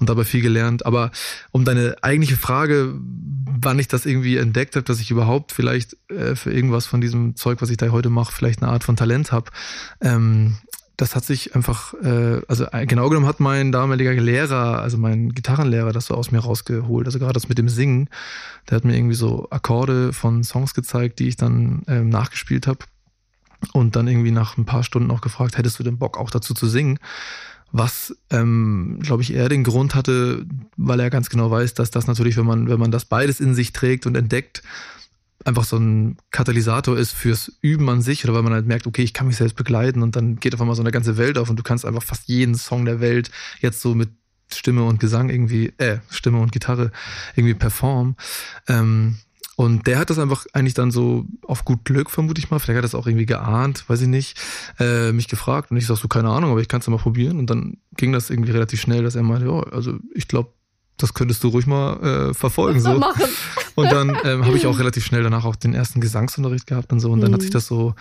[0.00, 0.86] und dabei viel gelernt.
[0.86, 1.10] Aber
[1.52, 6.34] um deine eigentliche Frage, wann ich das irgendwie entdeckt habe, dass ich überhaupt vielleicht äh,
[6.34, 9.32] für irgendwas von diesem Zeug, was ich da heute mache, vielleicht eine Art von Talent
[9.32, 9.50] habe,
[10.00, 10.56] ähm,
[10.96, 15.30] das hat sich einfach, äh, also äh, genau genommen hat mein damaliger Lehrer, also mein
[15.30, 17.06] Gitarrenlehrer, das so aus mir rausgeholt.
[17.06, 18.08] Also gerade das mit dem Singen,
[18.68, 22.80] der hat mir irgendwie so Akkorde von Songs gezeigt, die ich dann ähm, nachgespielt habe.
[23.72, 26.54] Und dann irgendwie nach ein paar Stunden auch gefragt, hättest du den Bock auch dazu
[26.54, 26.98] zu singen?
[27.72, 32.06] Was, ähm, glaube ich, eher den Grund hatte, weil er ganz genau weiß, dass das
[32.06, 34.62] natürlich, wenn man, wenn man das beides in sich trägt und entdeckt,
[35.44, 39.02] einfach so ein Katalysator ist fürs Üben an sich oder weil man halt merkt, okay,
[39.02, 41.50] ich kann mich selbst begleiten und dann geht auf einmal so eine ganze Welt auf
[41.50, 43.30] und du kannst einfach fast jeden Song der Welt
[43.60, 44.10] jetzt so mit
[44.52, 46.92] Stimme und Gesang irgendwie, äh, Stimme und Gitarre
[47.34, 48.16] irgendwie performen.
[48.68, 49.16] Ähm,
[49.56, 52.76] und der hat das einfach eigentlich dann so auf gut Glück, vermute ich mal, vielleicht
[52.76, 54.40] hat er das auch irgendwie geahnt, weiß ich nicht,
[54.80, 57.38] äh, mich gefragt und ich sag so, keine Ahnung, aber ich kann es mal probieren.
[57.38, 60.52] Und dann ging das irgendwie relativ schnell, dass er meinte, ja, also ich glaube,
[60.96, 62.80] das könntest du ruhig mal äh, verfolgen.
[62.80, 62.98] So.
[62.98, 63.22] Machen.
[63.74, 67.00] Und dann ähm, habe ich auch relativ schnell danach auch den ersten Gesangsunterricht gehabt und
[67.00, 67.10] so.
[67.10, 67.34] Und dann mhm.
[67.34, 67.94] hat sich das so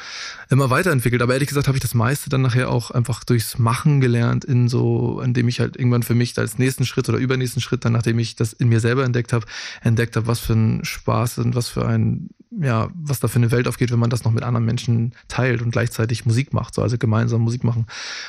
[0.49, 1.21] immer weiterentwickelt.
[1.21, 4.67] Aber ehrlich gesagt habe ich das meiste dann nachher auch einfach durchs Machen gelernt, in
[4.67, 8.19] so, indem ich halt irgendwann für mich als nächsten Schritt oder übernächsten Schritt, dann nachdem
[8.19, 9.45] ich das in mir selber entdeckt habe,
[9.81, 12.29] entdeckt habe, was für ein Spaß und was für ein
[12.61, 15.61] ja, was da für eine Welt aufgeht, wenn man das noch mit anderen Menschen teilt
[15.61, 17.87] und gleichzeitig Musik macht, so also gemeinsam Musik machen.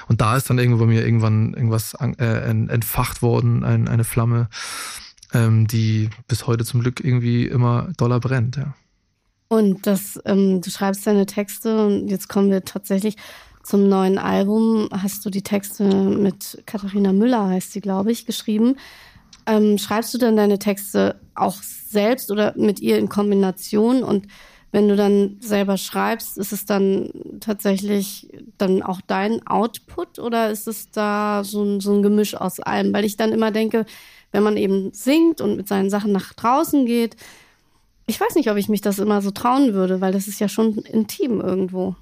[0.09, 4.49] Und da ist dann irgendwo bei mir irgendwann irgendwas äh, entfacht worden, ein, eine Flamme,
[5.35, 8.75] ähm, die bis heute zum Glück irgendwie immer doller brennt, ja.
[9.49, 13.17] Und das, ähm, du schreibst deine Texte und jetzt kommen wir tatsächlich
[13.63, 14.89] zum neuen Album.
[14.91, 18.77] Hast du die Texte mit Katharina Müller, heißt sie, glaube ich, geschrieben.
[19.47, 24.03] Ähm, schreibst du dann deine Texte auch selbst oder mit ihr in Kombination?
[24.03, 24.27] Und
[24.73, 30.67] wenn du dann selber schreibst, ist es dann tatsächlich dann auch dein Output oder ist
[30.67, 32.93] es da so ein, so ein Gemisch aus allem?
[32.93, 33.87] Weil ich dann immer denke,
[34.35, 37.15] wenn man eben singt und mit seinen Sachen nach draußen geht,
[38.07, 40.49] ich weiß nicht, ob ich mich das immer so trauen würde, weil das ist ja
[40.49, 41.95] schon intim irgendwo.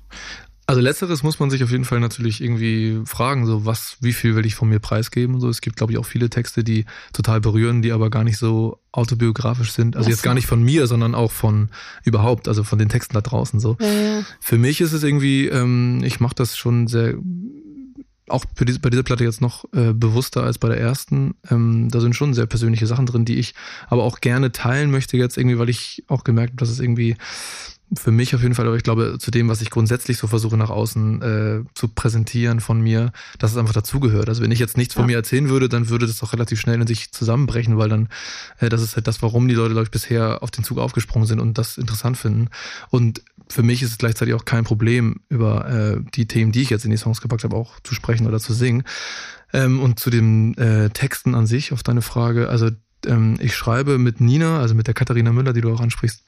[0.65, 4.35] Also letzteres muss man sich auf jeden Fall natürlich irgendwie fragen, so was, wie viel
[4.35, 5.51] will ich von mir preisgeben so.
[5.51, 8.79] Es gibt, glaube ich, auch viele Texte, die total berühren, die aber gar nicht so
[8.93, 9.97] autobiografisch sind.
[9.97, 11.69] Also jetzt gar nicht von mir, sondern auch von
[12.05, 13.77] überhaupt, also von den Texten da draußen so.
[13.79, 14.23] Ja, ja.
[14.41, 17.17] Für mich ist es irgendwie, ähm, ich mache das schon sehr
[18.29, 21.35] auch bei dieser Platte jetzt noch äh, bewusster als bei der ersten.
[21.51, 23.55] Ähm, da sind schon sehr persönliche Sachen drin, die ich
[23.89, 27.17] aber auch gerne teilen möchte jetzt irgendwie, weil ich auch gemerkt habe, dass es irgendwie
[27.95, 30.57] für mich auf jeden Fall, aber ich glaube, zu dem, was ich grundsätzlich so versuche
[30.57, 34.29] nach außen äh, zu präsentieren von mir, dass es einfach dazugehört.
[34.29, 35.01] Also wenn ich jetzt nichts ja.
[35.01, 38.09] von mir erzählen würde, dann würde das auch relativ schnell in sich zusammenbrechen, weil dann,
[38.59, 41.27] äh, das ist halt das, warum die Leute, glaube ich, bisher auf den Zug aufgesprungen
[41.27, 42.49] sind und das interessant finden.
[42.91, 46.71] Und für mich ist es gleichzeitig auch kein Problem, über äh, die Themen, die ich
[46.71, 48.85] jetzt in die Songs gepackt habe, auch zu sprechen oder zu singen.
[49.53, 52.71] Ähm, und zu den äh, Texten an sich, auf deine Frage, also
[53.07, 56.25] ähm, ich schreibe mit Nina, also mit der Katharina Müller, die du auch ansprichst,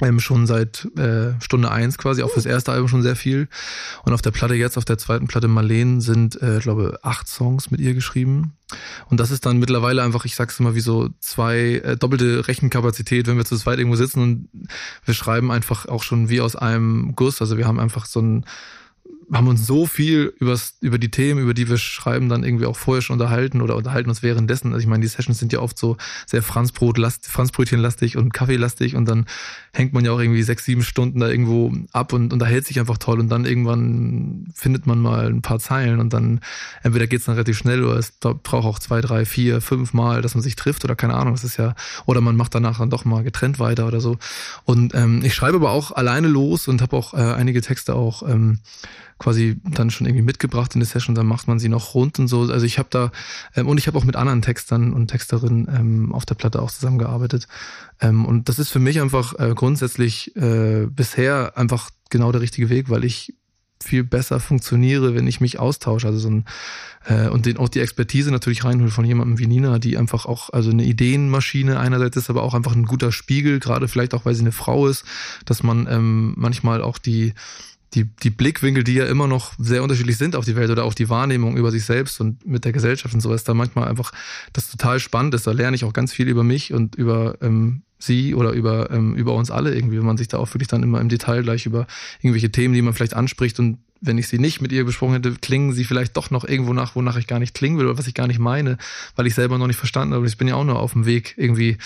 [0.00, 3.48] ähm, schon seit äh, Stunde eins quasi, auch fürs erste Album schon sehr viel.
[4.04, 7.70] Und auf der Platte jetzt, auf der zweiten Platte Marleen, sind, äh, glaube acht Songs
[7.70, 8.54] mit ihr geschrieben.
[9.08, 13.26] Und das ist dann mittlerweile einfach, ich sag's immer, wie so zwei äh, doppelte Rechenkapazität,
[13.26, 14.48] wenn wir zu zweit irgendwo sitzen und
[15.04, 17.40] wir schreiben einfach auch schon wie aus einem Guss.
[17.40, 18.44] Also wir haben einfach so ein
[19.32, 22.76] haben uns so viel übers, über die Themen, über die wir schreiben, dann irgendwie auch
[22.76, 24.72] vorher schon unterhalten oder unterhalten uns währenddessen.
[24.72, 29.06] Also ich meine, die Sessions sind ja oft so sehr Franzbrot, Franzbrötchenlastig und Kaffeelastig und
[29.06, 29.26] dann
[29.72, 32.98] hängt man ja auch irgendwie sechs, sieben Stunden da irgendwo ab und unterhält sich einfach
[32.98, 36.40] toll und dann irgendwann findet man mal ein paar Zeilen und dann
[36.82, 40.34] entweder geht's dann relativ schnell oder es braucht auch zwei, drei, vier, fünf Mal, dass
[40.34, 43.06] man sich trifft oder keine Ahnung, das ist ja, oder man macht danach dann doch
[43.06, 44.18] mal getrennt weiter oder so.
[44.64, 48.22] Und ähm, ich schreibe aber auch alleine los und habe auch äh, einige Texte auch
[48.28, 48.58] ähm,
[49.22, 52.26] quasi dann schon irgendwie mitgebracht in die Session, dann macht man sie noch rund und
[52.26, 52.42] so.
[52.42, 53.12] Also ich habe da,
[53.54, 56.70] ähm, und ich habe auch mit anderen Textern und Texterinnen ähm, auf der Platte auch
[56.70, 57.46] zusammengearbeitet.
[58.00, 62.68] Ähm, und das ist für mich einfach äh, grundsätzlich äh, bisher einfach genau der richtige
[62.68, 63.34] Weg, weil ich
[63.82, 66.06] viel besser funktioniere, wenn ich mich austausche.
[66.06, 66.44] Also so ein
[67.06, 70.50] äh, und den, auch die Expertise natürlich reinhole von jemandem wie Nina, die einfach auch
[70.50, 74.34] also eine Ideenmaschine einerseits ist, aber auch einfach ein guter Spiegel, gerade vielleicht auch weil
[74.34, 75.04] sie eine Frau ist,
[75.44, 77.34] dass man ähm, manchmal auch die
[77.94, 80.94] die, die Blickwinkel, die ja immer noch sehr unterschiedlich sind auf die Welt oder auch
[80.94, 84.12] die Wahrnehmung über sich selbst und mit der Gesellschaft und sowas, da manchmal einfach
[84.52, 85.46] das total spannend ist.
[85.46, 89.14] Da lerne ich auch ganz viel über mich und über ähm, sie oder über, ähm,
[89.14, 91.66] über uns alle irgendwie, wenn man sich da auch wirklich dann immer im Detail gleich
[91.66, 91.86] über
[92.20, 95.32] irgendwelche Themen, die man vielleicht anspricht und wenn ich sie nicht mit ihr besprochen hätte,
[95.40, 98.08] klingen sie vielleicht doch noch irgendwo nach, wonach ich gar nicht klingen will oder was
[98.08, 98.76] ich gar nicht meine,
[99.14, 100.26] weil ich selber noch nicht verstanden habe.
[100.26, 101.78] Ich bin ja auch nur auf dem Weg, irgendwie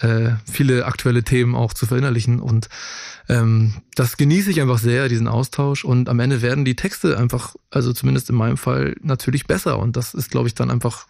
[0.00, 2.68] äh, viele aktuelle Themen auch zu verinnerlichen und
[3.28, 5.84] ähm, das genieße ich einfach sehr, diesen Austausch.
[5.84, 9.78] Und am Ende werden die Texte einfach, also zumindest in meinem Fall, natürlich besser.
[9.78, 11.06] Und das ist, glaube ich, dann einfach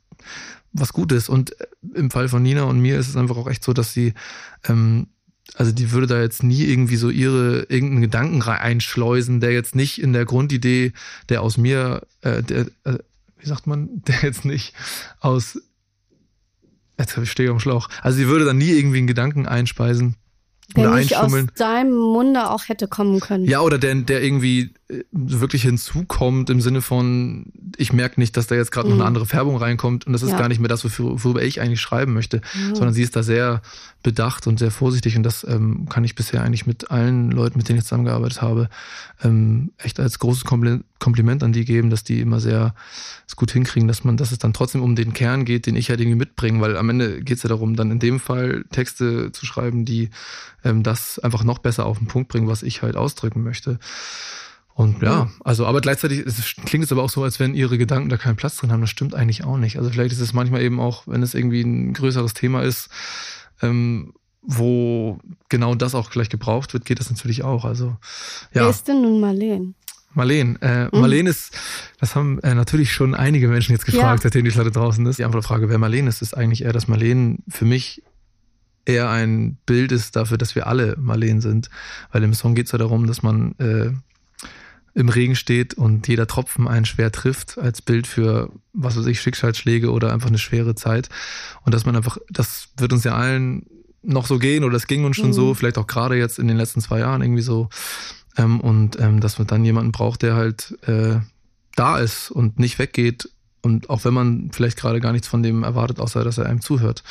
[0.73, 1.29] was Gutes.
[1.29, 3.93] Und äh, im Fall von Nina und mir ist es einfach auch echt so, dass
[3.93, 4.15] sie,
[4.65, 5.09] ähm,
[5.55, 10.01] also die würde da jetzt nie irgendwie so ihre irgendeinen Gedanken einschleusen, der jetzt nicht
[10.01, 10.93] in der Grundidee,
[11.29, 12.99] der aus mir, äh, der, äh,
[13.39, 14.75] wie sagt man, der jetzt nicht
[15.21, 15.61] aus
[16.99, 17.89] Jetzt habe ich stehe am Schlauch.
[18.03, 20.17] Also sie würde dann nie irgendwie einen Gedanken einspeisen,
[20.75, 23.45] der nicht aus deinem Munde auch hätte kommen können.
[23.45, 28.47] Ja, oder der, der irgendwie äh, wirklich hinzukommt im Sinne von, ich merke nicht, dass
[28.47, 28.95] da jetzt gerade mhm.
[28.95, 29.09] noch eine mhm.
[29.09, 30.39] andere Färbung reinkommt und das ist ja.
[30.39, 32.75] gar nicht mehr das, worüber ich eigentlich schreiben möchte, mhm.
[32.75, 33.63] sondern sie ist da sehr
[34.03, 37.69] bedacht und sehr vorsichtig und das ähm, kann ich bisher eigentlich mit allen Leuten, mit
[37.69, 38.69] denen ich zusammengearbeitet habe,
[39.23, 42.75] ähm, echt als großes Kompliment an die geben, dass die immer sehr
[43.27, 45.91] es gut hinkriegen, dass man, dass es dann trotzdem um den Kern geht, den ich
[45.91, 49.33] halt irgendwie mitbringe, weil am Ende geht es ja darum, dann in dem Fall Texte
[49.33, 50.11] zu schreiben, die
[50.65, 53.79] ähm, das einfach noch besser auf den Punkt bringen, was ich halt ausdrücken möchte.
[54.77, 58.11] Und ja, also, aber gleichzeitig es klingt es aber auch so, als wenn ihre Gedanken
[58.11, 58.83] da keinen Platz drin haben.
[58.83, 59.79] Das stimmt eigentlich auch nicht.
[59.79, 62.91] Also vielleicht ist es manchmal eben auch, wenn es irgendwie ein größeres Thema ist,
[63.63, 64.13] ähm,
[64.43, 67.65] wo genau das auch gleich gebraucht wird, geht das natürlich auch.
[67.65, 67.97] Also,
[68.53, 68.65] ja.
[68.65, 69.75] Wer ist denn nun Marleen?
[70.13, 70.61] Marleen.
[70.61, 71.01] Äh, mhm.
[71.01, 71.59] Marleen ist,
[71.99, 74.25] das haben äh, natürlich schon einige Menschen jetzt gefragt, ja.
[74.25, 75.19] seitdem die Leute draußen ist.
[75.19, 78.03] Die Antwortfrage, wer Marleen ist, ist eigentlich eher, dass Marleen für mich
[78.85, 81.71] eher ein Bild ist dafür, dass wir alle Marleen sind.
[82.13, 83.93] Weil im Song geht es ja darum, dass man äh,
[84.97, 89.21] im Regen steht und jeder Tropfen einen schwer trifft, als Bild für, was weiß ich,
[89.21, 91.11] Schicksalsschläge oder einfach eine schwere Zeit.
[91.65, 93.67] Und dass man einfach, das wird uns ja allen
[94.03, 95.35] noch so gehen oder das ging uns schon mhm.
[95.35, 97.69] so, vielleicht auch gerade jetzt in den letzten zwei Jahren irgendwie so.
[98.39, 101.21] Ähm, und ähm, dass man dann jemanden braucht, der halt äh,
[101.75, 103.29] da ist und nicht weggeht.
[103.61, 106.63] Und auch wenn man vielleicht gerade gar nichts von dem erwartet, außer dass er einem
[106.63, 107.05] zuhört,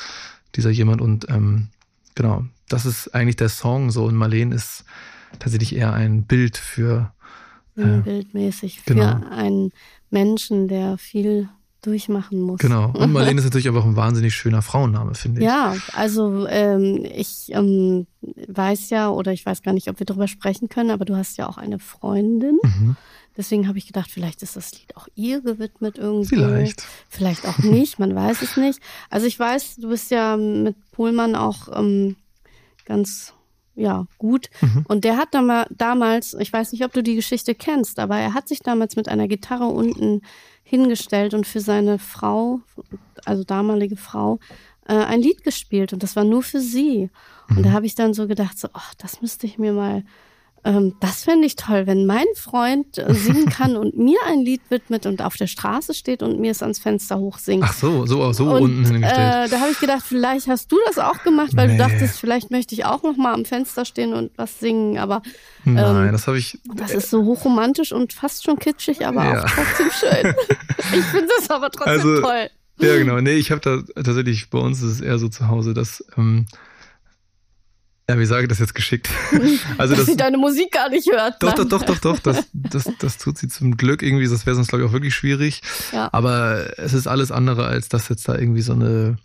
[0.55, 1.01] dieser jemand.
[1.01, 1.67] Und ähm,
[2.15, 4.05] genau, das ist eigentlich der Song so.
[4.05, 4.85] Und Marleen ist
[5.37, 7.11] tatsächlich eher ein Bild für
[7.77, 9.21] äh, bildmäßig für genau.
[9.29, 9.71] einen
[10.09, 11.49] Menschen, der viel
[11.85, 12.59] durchmachen muss.
[12.59, 12.91] Genau.
[12.93, 15.45] Und Marlene ist natürlich einfach ein wahnsinnig schöner Frauenname, finde ich.
[15.45, 18.07] Ja, also ähm, ich ähm,
[18.47, 21.37] weiß ja, oder ich weiß gar nicht, ob wir darüber sprechen können, aber du hast
[21.37, 22.59] ja auch eine Freundin.
[22.63, 22.95] Mhm.
[23.37, 26.35] Deswegen habe ich gedacht, vielleicht ist das Lied auch ihr gewidmet irgendwie.
[26.35, 26.83] Vielleicht.
[27.09, 28.79] Vielleicht auch nicht, man weiß es nicht.
[29.09, 32.15] Also ich weiß, du bist ja mit Pohlmann auch ähm,
[32.85, 33.33] ganz
[33.75, 34.49] ja, gut.
[34.61, 34.85] Mhm.
[34.87, 38.47] Und der hat damals, ich weiß nicht, ob du die Geschichte kennst, aber er hat
[38.47, 40.21] sich damals mit einer Gitarre unten
[40.63, 42.61] hingestellt und für seine Frau,
[43.25, 44.39] also damalige Frau,
[44.87, 47.09] äh, ein Lied gespielt und das war nur für sie.
[47.49, 47.57] Mhm.
[47.57, 50.03] Und da habe ich dann so gedacht, so, ach, das müsste ich mir mal
[50.65, 54.61] ähm, das fände ich toll, wenn mein Freund äh, singen kann und mir ein Lied
[54.69, 57.63] widmet und auf der Straße steht und mir es ans Fenster hochsingt.
[57.63, 59.47] Ach so, so, so und, unten hingestellt.
[59.47, 61.77] Äh, da habe ich gedacht, vielleicht hast du das auch gemacht, weil nee.
[61.77, 65.21] du dachtest, vielleicht möchte ich auch noch mal am Fenster stehen und was singen, aber
[65.67, 66.57] ähm, Nein, das habe ich.
[66.75, 69.43] Das ist so hochromantisch und fast schon kitschig, aber ja.
[69.43, 70.35] auch trotzdem schön.
[70.79, 72.49] ich finde das aber trotzdem also, toll.
[72.79, 73.21] Ja, genau.
[73.21, 76.47] Nee, ich habe da tatsächlich, bei uns ist es eher so zu Hause, dass ähm,
[78.07, 79.09] Ja, wie sage ich das jetzt geschickt?
[79.77, 81.41] Also Dass das, sie deine Musik gar nicht hört.
[81.41, 82.19] Doch, doch, doch, doch, doch.
[82.19, 84.27] Das, das, das tut sie zum Glück irgendwie.
[84.27, 85.61] Das wäre sonst, glaube ich, auch wirklich schwierig.
[85.91, 86.09] Ja.
[86.11, 89.17] Aber es ist alles andere, als dass jetzt da irgendwie so eine,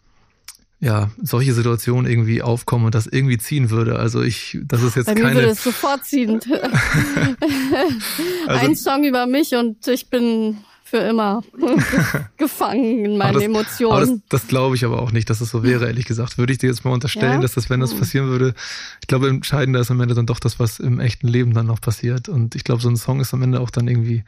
[0.80, 3.98] ja, solche Situationen irgendwie aufkommen und das irgendwie ziehen würde.
[3.98, 5.34] Also ich, das ist jetzt Bei mir keine.
[5.36, 6.40] würde es sofort ziehen.
[8.46, 10.56] also, Ein Song über mich und ich bin
[10.90, 11.42] für immer
[12.36, 14.22] gefangen in meinen das, Emotionen.
[14.28, 16.36] Das, das glaube ich aber auch nicht, dass es so wäre, ehrlich gesagt.
[16.36, 17.40] Würde ich dir jetzt mal unterstellen, ja?
[17.40, 18.00] dass das, wenn das hm.
[18.00, 18.54] passieren würde,
[19.00, 21.80] ich glaube, entscheidender ist am Ende dann doch das, was im echten Leben dann noch
[21.80, 22.28] passiert.
[22.28, 24.24] Und ich glaube, so ein Song ist am Ende auch dann irgendwie,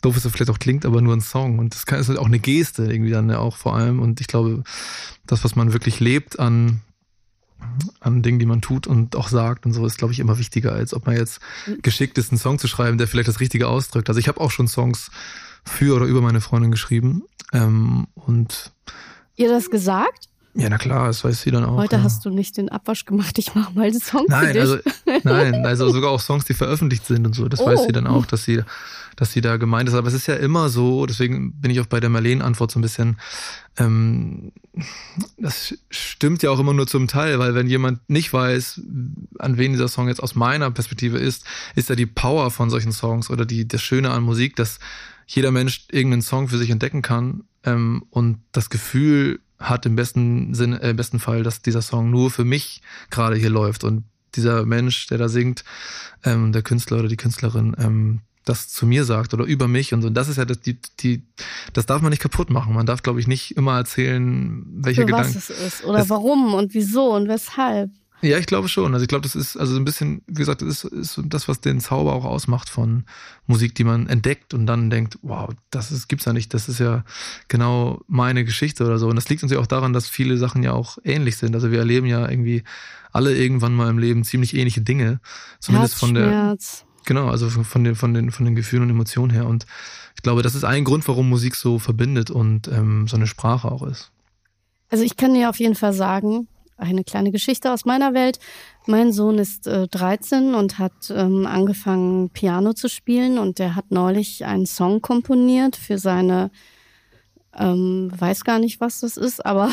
[0.00, 1.58] doof ist es vielleicht auch klingt, aber nur ein Song.
[1.58, 4.00] Und das kann, ist halt auch eine Geste irgendwie dann ja auch vor allem.
[4.00, 4.64] Und ich glaube,
[5.26, 6.80] das, was man wirklich lebt an
[8.00, 10.72] an Dingen, die man tut und auch sagt und so, ist, glaube ich, immer wichtiger,
[10.72, 11.82] als ob man jetzt hm.
[11.82, 14.08] geschickt ist, einen Song zu schreiben, der vielleicht das Richtige ausdrückt.
[14.08, 15.10] Also ich habe auch schon Songs
[15.64, 17.22] für oder über meine Freundin geschrieben.
[17.52, 18.72] Ähm, und
[19.36, 20.30] ihr das gesagt?
[20.54, 21.76] Ja, na klar, das weiß sie dann auch.
[21.76, 22.02] Heute ja.
[22.02, 24.62] hast du nicht den Abwasch gemacht, ich mache mal den Song nein, für dich.
[24.62, 24.78] Also,
[25.22, 27.48] nein, also sogar auch Songs, die veröffentlicht sind und so.
[27.48, 27.66] Das oh.
[27.66, 28.62] weiß sie dann auch, dass sie,
[29.14, 29.94] dass sie da gemeint ist.
[29.94, 32.82] Aber es ist ja immer so, deswegen bin ich auch bei der Marleen-Antwort so ein
[32.82, 33.20] bisschen,
[33.76, 34.50] ähm,
[35.38, 38.80] das stimmt ja auch immer nur zum Teil, weil wenn jemand nicht weiß,
[39.38, 41.44] an wen dieser Song jetzt aus meiner Perspektive ist,
[41.76, 44.80] ist ja die Power von solchen Songs oder die, das Schöne an Musik, dass
[45.30, 50.54] jeder Mensch irgendeinen Song für sich entdecken kann ähm, und das Gefühl hat im besten
[50.54, 54.04] Sinne, äh, im besten Fall, dass dieser Song nur für mich gerade hier läuft und
[54.34, 55.64] dieser Mensch, der da singt,
[56.24, 60.02] ähm, der Künstler oder die Künstlerin, ähm, das zu mir sagt oder über mich und
[60.02, 60.08] so.
[60.08, 61.22] Und das ist ja das, die, die,
[61.74, 62.74] das darf man nicht kaputt machen.
[62.74, 65.34] Man darf, glaube ich, nicht immer erzählen, welche Gedanken.
[65.34, 67.90] Was es ist oder das, warum und wieso und weshalb.
[68.22, 68.92] Ja, ich glaube schon.
[68.92, 71.60] Also ich glaube, das ist also ein bisschen, wie gesagt, das ist, ist das, was
[71.60, 73.04] den Zauber auch ausmacht von
[73.46, 76.80] Musik, die man entdeckt und dann denkt, wow, das ist, gibt's ja nicht, das ist
[76.80, 77.04] ja
[77.48, 79.08] genau meine Geschichte oder so.
[79.08, 81.54] Und das liegt uns ja auch daran, dass viele Sachen ja auch ähnlich sind.
[81.54, 82.62] Also wir erleben ja irgendwie
[83.10, 85.20] alle irgendwann mal im Leben ziemlich ähnliche Dinge.
[85.58, 86.56] Zumindest von der.
[87.06, 89.46] Genau, also von den, von den, von den Gefühlen und Emotionen her.
[89.46, 89.64] Und
[90.14, 93.72] ich glaube, das ist ein Grund, warum Musik so verbindet und ähm, so eine Sprache
[93.72, 94.10] auch ist.
[94.90, 96.46] Also ich kann dir auf jeden Fall sagen,
[96.80, 98.38] eine kleine Geschichte aus meiner Welt.
[98.86, 103.90] Mein Sohn ist äh, 13 und hat ähm, angefangen, Piano zu spielen und der hat
[103.90, 106.50] neulich einen Song komponiert für seine
[107.58, 109.70] ähm, weiß gar nicht, was das ist, aber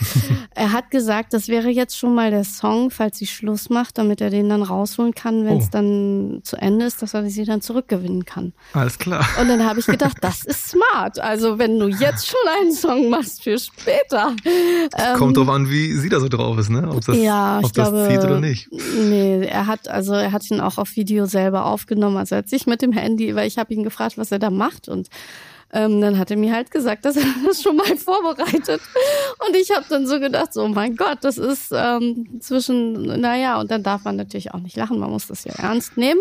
[0.54, 4.22] er hat gesagt, das wäre jetzt schon mal der Song, falls sie Schluss macht, damit
[4.22, 5.72] er den dann rausholen kann, wenn es oh.
[5.72, 8.54] dann zu Ende ist, dass er sie dann zurückgewinnen kann.
[8.72, 9.26] Alles klar.
[9.40, 11.20] Und dann habe ich gedacht, das ist smart.
[11.20, 14.34] Also wenn du jetzt schon einen Song machst für später.
[14.46, 16.88] Ähm, kommt drauf an, wie sie da so drauf ist, ne?
[16.88, 18.68] Ob das, ja, ob das glaube, zieht oder nicht.
[18.98, 22.16] Nee, er hat, also er hat ihn auch auf Video selber aufgenommen.
[22.16, 24.48] Also er hat sich mit dem Handy, weil ich habe ihn gefragt, was er da
[24.48, 25.08] macht und
[25.72, 28.80] ähm, dann hat er mir halt gesagt, dass er das schon mal vorbereitet.
[29.46, 33.60] Und ich habe dann so gedacht, so, oh mein Gott, das ist ähm, zwischen, naja,
[33.60, 36.20] und dann darf man natürlich auch nicht lachen, man muss das ja ernst nehmen.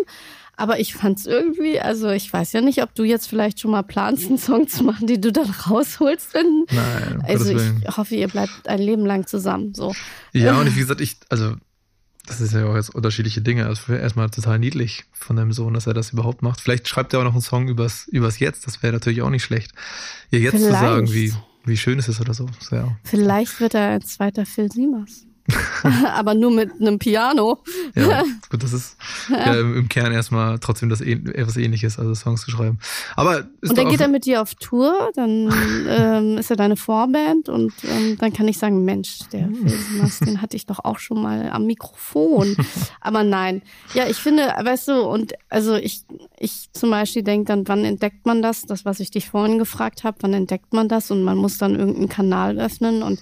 [0.59, 3.83] Aber ich fand's irgendwie, also ich weiß ja nicht, ob du jetzt vielleicht schon mal
[3.83, 6.33] planst, einen Song zu machen, den du dann rausholst.
[6.33, 7.23] Wenn, Nein.
[7.27, 9.75] Also ich hoffe, ihr bleibt ein Leben lang zusammen.
[9.75, 9.93] So.
[10.33, 11.53] Ja, und wie gesagt, ich, also
[12.27, 13.65] das ist ja auch jetzt unterschiedliche Dinge.
[13.65, 16.61] Also erstmal total niedlich von deinem Sohn, dass er das überhaupt macht.
[16.61, 18.67] Vielleicht schreibt er auch noch einen Song übers, übers Jetzt.
[18.67, 19.71] Das wäre natürlich auch nicht schlecht.
[20.31, 20.73] Ihr jetzt Vielleicht.
[20.73, 21.33] zu sagen, wie,
[21.65, 22.47] wie schön es ist oder so.
[22.71, 22.97] Ja.
[23.03, 25.26] Vielleicht wird er ein zweiter Phil Siemers.
[26.13, 27.59] aber nur mit einem Piano.
[27.95, 28.97] ja, gut, das ist
[29.29, 32.79] ja, im Kern erstmal trotzdem das etwas ähnliches, also Songs zu schreiben.
[33.15, 35.53] Aber und dann geht er mit dir auf Tour, dann
[35.87, 40.41] ähm, ist er deine Vorband und ähm, dann kann ich sagen, Mensch, der Filmas, den
[40.41, 42.55] hatte ich doch auch schon mal am Mikrofon.
[42.99, 43.61] Aber nein.
[43.93, 46.03] Ja, ich finde, weißt du, und also ich,
[46.37, 48.63] ich zum Beispiel denke dann, wann entdeckt man das?
[48.63, 51.11] Das, was ich dich vorhin gefragt habe, wann entdeckt man das?
[51.11, 53.19] Und man muss dann irgendeinen Kanal öffnen und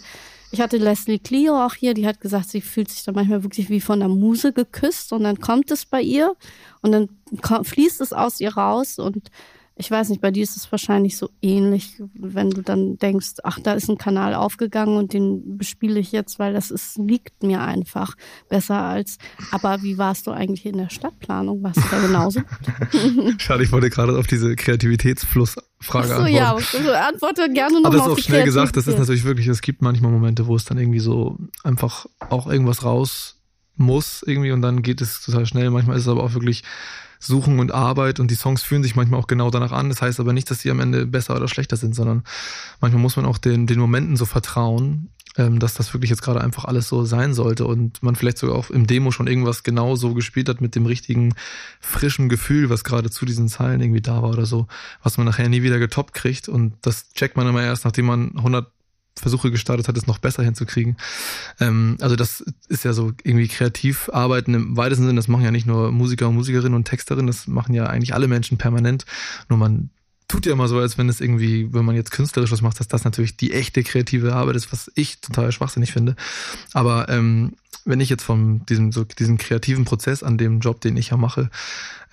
[0.56, 3.70] ich hatte Leslie Clio auch hier, die hat gesagt, sie fühlt sich dann manchmal wirklich
[3.70, 6.34] wie von der Muse geküsst und dann kommt es bei ihr
[6.82, 7.10] und dann
[7.66, 9.32] fließt es aus ihr raus und
[9.78, 13.60] ich weiß nicht, bei dir ist es wahrscheinlich so ähnlich, wenn du dann denkst, ach,
[13.60, 17.62] da ist ein Kanal aufgegangen und den bespiele ich jetzt, weil das ist, liegt mir
[17.62, 18.16] einfach
[18.48, 19.18] besser als.
[19.52, 21.62] Aber wie warst du eigentlich in der Stadtplanung?
[21.62, 22.42] Warst du da genauso?
[23.38, 26.34] Schade, ich wollte gerade auf diese Kreativitätsflussfrage so, antworten.
[26.34, 29.48] ja, also antworte gerne noch Aber das ist auch schnell gesagt, das ist natürlich wirklich,
[29.48, 33.42] es gibt manchmal Momente, wo es dann irgendwie so einfach auch irgendwas raus
[33.76, 35.70] muss irgendwie und dann geht es total schnell.
[35.70, 36.64] Manchmal ist es aber auch wirklich
[37.20, 39.90] Suchen und Arbeit und die Songs fühlen sich manchmal auch genau danach an.
[39.90, 42.24] Das heißt aber nicht, dass sie am Ende besser oder schlechter sind, sondern
[42.82, 46.42] manchmal muss man auch den, den Momenten so vertrauen, ähm, dass das wirklich jetzt gerade
[46.42, 49.96] einfach alles so sein sollte und man vielleicht sogar auch im Demo schon irgendwas genau
[49.96, 51.34] so gespielt hat mit dem richtigen
[51.80, 54.68] frischen Gefühl, was gerade zu diesen Zeilen irgendwie da war oder so,
[55.04, 58.32] was man nachher nie wieder getoppt kriegt und das checkt man immer erst, nachdem man
[58.38, 58.72] 100
[59.18, 60.98] Versuche gestartet hat, es noch besser hinzukriegen.
[61.60, 65.16] Ähm, also das ist ja so irgendwie kreativ arbeiten im weitesten Sinne.
[65.16, 68.28] Das machen ja nicht nur Musiker und Musikerinnen und Texterinnen, das machen ja eigentlich alle
[68.28, 69.06] Menschen permanent.
[69.50, 69.90] Nur man
[70.28, 72.88] tut ja immer so, als wenn es irgendwie, wenn man jetzt künstlerisch was macht, dass
[72.88, 76.16] das natürlich die echte kreative Arbeit ist, was ich total schwachsinnig finde.
[76.74, 77.54] Aber ähm,
[77.86, 81.18] wenn ich jetzt von diesem, so diesem kreativen Prozess an dem Job, den ich ja
[81.18, 81.50] mache,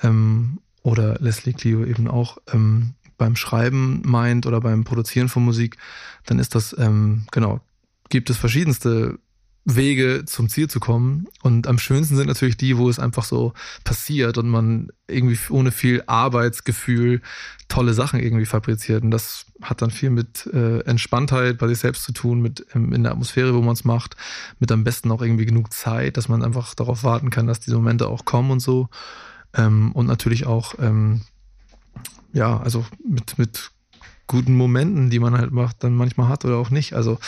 [0.03, 5.77] ähm, oder Leslie Clio eben auch, ähm, beim Schreiben meint oder beim Produzieren von Musik,
[6.27, 7.61] dann ist das, ähm, genau,
[8.09, 9.21] gibt es verschiedenste
[9.65, 11.29] Wege zum Ziel zu kommen.
[11.41, 13.53] Und am schönsten sind natürlich die, wo es einfach so
[13.85, 17.21] passiert und man irgendwie ohne viel Arbeitsgefühl
[17.69, 19.05] tolle Sachen irgendwie fabriziert.
[19.05, 22.93] Und das hat dann viel mit äh, Entspanntheit bei sich selbst zu tun, mit ähm,
[22.93, 24.17] in der Atmosphäre, wo man es macht,
[24.59, 27.77] mit am besten auch irgendwie genug Zeit, dass man einfach darauf warten kann, dass diese
[27.77, 28.89] Momente auch kommen und so.
[29.55, 31.23] Ähm, und natürlich auch, ähm,
[32.33, 33.71] ja, also mit, mit
[34.27, 36.95] guten Momenten, die man halt macht, dann manchmal hat oder auch nicht.
[36.95, 37.19] Also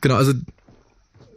[0.00, 0.32] genau, also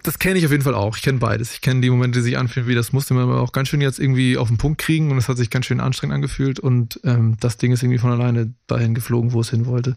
[0.09, 0.97] das kenne ich auf jeden Fall auch.
[0.97, 1.53] Ich kenne beides.
[1.53, 3.79] Ich kenne die Momente, die sich anfühlen, wie das musste man aber auch ganz schön
[3.79, 6.99] jetzt irgendwie auf den Punkt kriegen und es hat sich ganz schön anstrengend angefühlt und
[7.03, 9.95] ähm, das Ding ist irgendwie von alleine dahin geflogen, wo es hin wollte.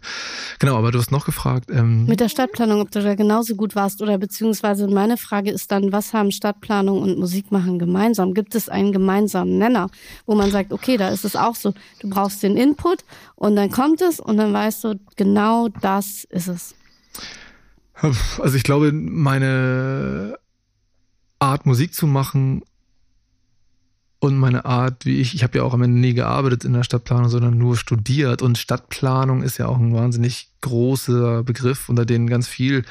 [0.59, 1.71] Genau, aber du hast noch gefragt.
[1.71, 5.71] Ähm, Mit der Stadtplanung, ob du da genauso gut warst oder beziehungsweise meine Frage ist
[5.71, 8.35] dann, was haben Stadtplanung und Musikmachen gemeinsam?
[8.35, 9.89] Gibt es einen gemeinsamen Nenner,
[10.27, 12.99] wo man sagt, okay, da ist es auch so, du brauchst den Input
[13.33, 16.75] und dann kommt es und dann weißt du, genau das ist es.
[18.01, 20.37] Also ich glaube, meine
[21.39, 22.63] Art Musik zu machen
[24.19, 26.83] und meine Art, wie ich, ich habe ja auch am Ende nie gearbeitet in der
[26.83, 28.41] Stadtplanung, sondern nur studiert.
[28.41, 32.85] Und Stadtplanung ist ja auch ein wahnsinnig großer Begriff, unter denen ganz viel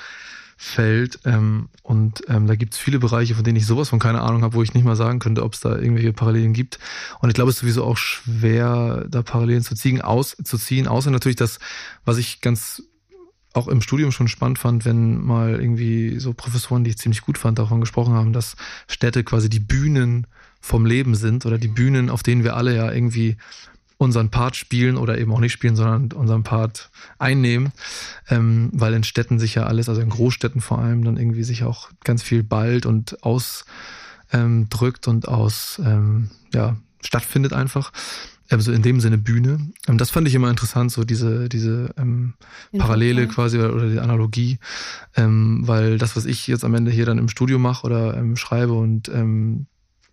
[0.59, 1.21] fällt.
[1.25, 4.43] Ähm, und ähm, da gibt es viele Bereiche, von denen ich sowas von keine Ahnung
[4.43, 6.79] habe, wo ich nicht mal sagen könnte, ob es da irgendwelche Parallelen gibt.
[7.21, 10.87] Und ich glaube, es ist sowieso auch schwer, da Parallelen zu ziehen, aus, zu ziehen,
[10.87, 11.59] außer natürlich das,
[12.05, 12.83] was ich ganz
[13.55, 17.39] auch im Studium schon spannend fand, wenn mal irgendwie so Professoren, die ich ziemlich gut
[17.39, 18.57] fand, davon gesprochen haben, dass
[18.89, 20.27] Städte quasi die Bühnen
[20.61, 23.37] vom Leben sind oder die Bühnen, auf denen wir alle ja irgendwie
[23.99, 27.73] unseren Part spielen oder eben auch nicht spielen, sondern unseren Part einnehmen,
[28.29, 31.65] ähm, weil in Städten sich ja alles, also in Großstädten vor allem, dann irgendwie sich
[31.65, 33.67] auch ganz viel ballt und ausdrückt
[34.33, 34.69] ähm,
[35.15, 37.93] und aus, ähm, ja, stattfindet einfach
[38.53, 39.59] also in dem Sinne Bühne.
[39.89, 42.35] Ähm, das fand ich immer interessant, so diese, diese ähm,
[42.77, 44.59] Parallele quasi oder die Analogie,
[45.17, 48.37] ähm, weil das, was ich jetzt am Ende hier dann im Studio mache oder ähm,
[48.37, 49.67] schreibe und ähm,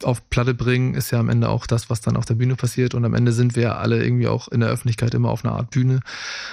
[0.04, 2.94] auf Platte bringen, ist ja am Ende auch das, was dann auf der Bühne passiert.
[2.94, 5.56] Und am Ende sind wir ja alle irgendwie auch in der Öffentlichkeit immer auf einer
[5.56, 6.00] Art Bühne.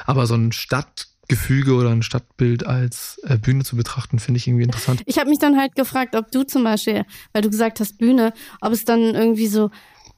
[0.04, 4.64] Aber so ein Stadtgefüge oder ein Stadtbild als äh, Bühne zu betrachten, finde ich irgendwie
[4.64, 5.02] interessant.
[5.06, 8.32] Ich habe mich dann halt gefragt, ob du zum Beispiel, weil du gesagt hast Bühne,
[8.60, 9.70] ob es dann irgendwie so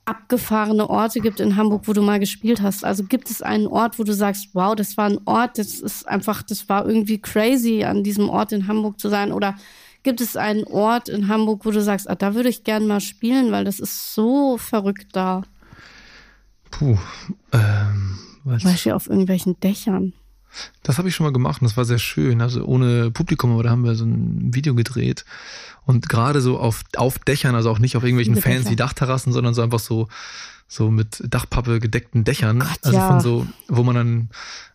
[0.08, 2.84] abgefahrene Orte gibt in Hamburg, wo du mal gespielt hast?
[2.84, 6.08] Also gibt es einen Ort, wo du sagst, wow, das war ein Ort, das ist
[6.08, 9.32] einfach, das war irgendwie crazy, an diesem Ort in Hamburg zu sein?
[9.32, 9.56] Oder
[10.02, 13.00] gibt es einen Ort in Hamburg, wo du sagst, ah, da würde ich gern mal
[13.00, 15.42] spielen, weil das ist so verrückt da?
[16.70, 16.96] Puh,
[17.52, 18.62] ähm, was?
[18.62, 20.14] Zum Beispiel auf irgendwelchen Dächern.
[20.82, 22.40] Das habe ich schon mal gemacht und das war sehr schön.
[22.40, 25.24] Also ohne Publikum, aber da haben wir so ein Video gedreht.
[25.84, 29.62] Und gerade so auf, auf Dächern, also auch nicht auf irgendwelchen fancy Dachterrassen, sondern so
[29.62, 30.08] einfach so,
[30.68, 32.60] so mit Dachpappe gedeckten Dächern.
[32.60, 33.08] Gott, also ja.
[33.08, 34.28] von so, wo man dann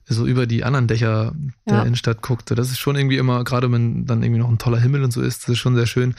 [0.06, 1.34] so über die anderen Dächer
[1.66, 1.84] der ja.
[1.84, 2.52] Innenstadt guckt.
[2.52, 5.22] Das ist schon irgendwie immer, gerade wenn dann irgendwie noch ein toller Himmel und so
[5.22, 6.16] ist, das ist schon sehr schön.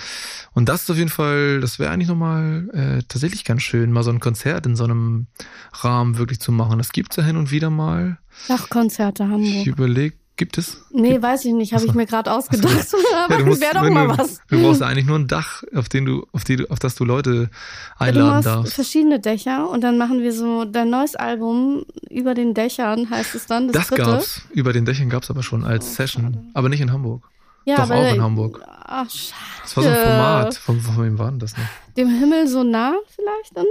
[0.53, 4.03] Und das ist auf jeden Fall, das wäre eigentlich nochmal äh, tatsächlich ganz schön, mal
[4.03, 5.27] so ein Konzert in so einem
[5.73, 6.79] Rahmen wirklich zu machen.
[6.79, 8.19] Das gibt's ja hin und wieder mal.
[8.49, 9.43] Dachkonzerte Hamburg.
[9.43, 10.79] Ich überlege Gibt es?
[10.91, 12.89] Nee, Gibt, weiß ich nicht, habe ich mir gerade ausgedacht.
[13.25, 14.41] Aber ja, wäre doch mal du, was.
[14.49, 17.51] Du brauchst eigentlich nur ein Dach, auf den du, auf die, auf das du Leute
[17.99, 18.75] einladen ja, du darfst.
[18.75, 23.47] verschiedene Dächer und dann machen wir so dein neues Album über den Dächern, heißt es
[23.47, 23.69] dann.
[23.71, 24.43] Das, das gab's.
[24.51, 26.45] Über den Dächern gab's aber schon als oh, Session, schade.
[26.55, 27.23] aber nicht in Hamburg.
[27.65, 28.61] Ja, Doch auch in Hamburg.
[28.67, 29.41] Ach, schade.
[29.63, 30.55] Das war so ein Format.
[30.57, 31.65] Von, von wem war denn das noch?
[31.97, 33.67] Dem Himmel so nah vielleicht dann?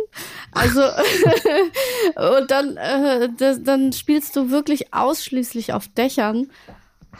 [0.51, 0.81] Also,
[2.39, 6.49] und dann, äh, das, dann spielst du wirklich ausschließlich auf Dächern.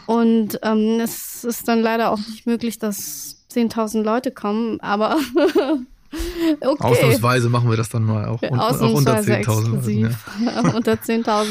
[0.06, 5.16] Und ähm, es ist dann leider auch nicht möglich, dass 10.000 Leute kommen, aber
[6.60, 6.82] Okay.
[6.82, 10.10] Ausnahmsweise machen wir das dann mal auch, un auch unter 10.000.
[10.44, 10.60] Ja.
[10.74, 11.46] unter 10.000.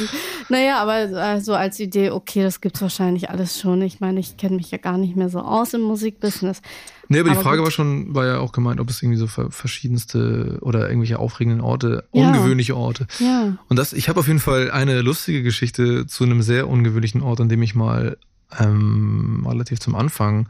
[0.49, 3.81] Naja, aber also als Idee, okay, das gibt's wahrscheinlich alles schon.
[3.81, 6.61] Ich meine, ich kenne mich ja gar nicht mehr so aus im Musikbusiness.
[7.09, 7.65] Nee, aber, aber die Frage gut.
[7.65, 12.05] war schon, war ja auch gemeint, ob es irgendwie so verschiedenste oder irgendwelche aufregenden Orte,
[12.13, 12.27] ja.
[12.27, 13.07] ungewöhnliche Orte.
[13.19, 13.57] Ja.
[13.67, 17.41] Und das, ich habe auf jeden Fall eine lustige Geschichte zu einem sehr ungewöhnlichen Ort,
[17.41, 18.17] an dem ich mal
[18.59, 20.47] ähm, relativ zum Anfang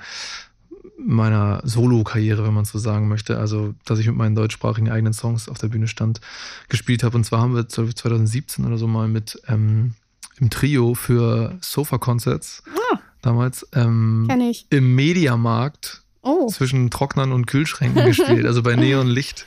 [0.97, 3.37] meiner Solo-Karriere, wenn man so sagen möchte.
[3.37, 6.21] Also, dass ich mit meinen deutschsprachigen eigenen Songs auf der Bühne stand,
[6.69, 7.17] gespielt habe.
[7.17, 9.93] Und zwar haben wir 2017 oder so mal mit ähm,
[10.39, 12.63] im Trio für Sofa Concerts.
[12.91, 12.99] Ah.
[13.21, 13.67] damals.
[13.73, 14.27] Ähm.
[14.69, 16.47] Im Mediamarkt Oh.
[16.47, 19.45] zwischen Trocknern und Kühlschränken gespielt, also bei Neonlicht.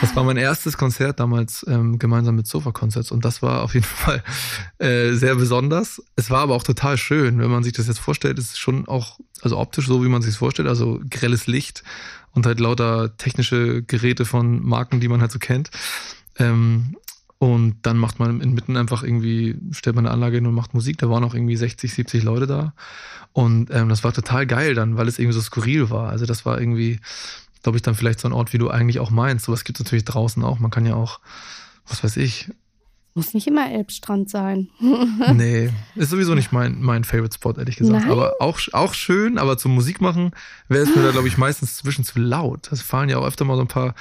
[0.00, 3.74] Das war mein erstes Konzert damals ähm, gemeinsam mit Sofa Concerts und das war auf
[3.74, 4.22] jeden Fall
[4.78, 6.02] äh, sehr besonders.
[6.16, 8.38] Es war aber auch total schön, wenn man sich das jetzt vorstellt.
[8.38, 11.82] Es ist schon auch, also optisch so, wie man sich es vorstellt, also grelles Licht
[12.32, 15.70] und halt lauter technische Geräte von Marken, die man halt so kennt.
[16.38, 16.96] Ähm,
[17.38, 20.98] und dann macht man inmitten einfach irgendwie, stellt man eine Anlage hin und macht Musik.
[20.98, 22.72] Da waren auch irgendwie 60, 70 Leute da.
[23.32, 26.08] Und ähm, das war total geil dann, weil es irgendwie so skurril war.
[26.08, 26.98] Also das war irgendwie,
[27.66, 29.46] glaube ich, dann vielleicht so ein Ort, wie du eigentlich auch meinst.
[29.46, 30.60] Sowas gibt es natürlich draußen auch.
[30.60, 31.18] Man kann ja auch,
[31.88, 32.48] was weiß ich.
[33.14, 34.68] Muss nicht immer Elbstrand sein.
[35.34, 38.02] nee, ist sowieso nicht mein, mein Favorite Spot, ehrlich gesagt.
[38.02, 38.12] Nein?
[38.12, 40.30] Aber auch, auch schön, aber zum Musik machen
[40.68, 42.70] wäre es mir da, glaube ich, meistens zwischen zu laut.
[42.70, 43.96] Es fahren ja auch öfter mal so ein paar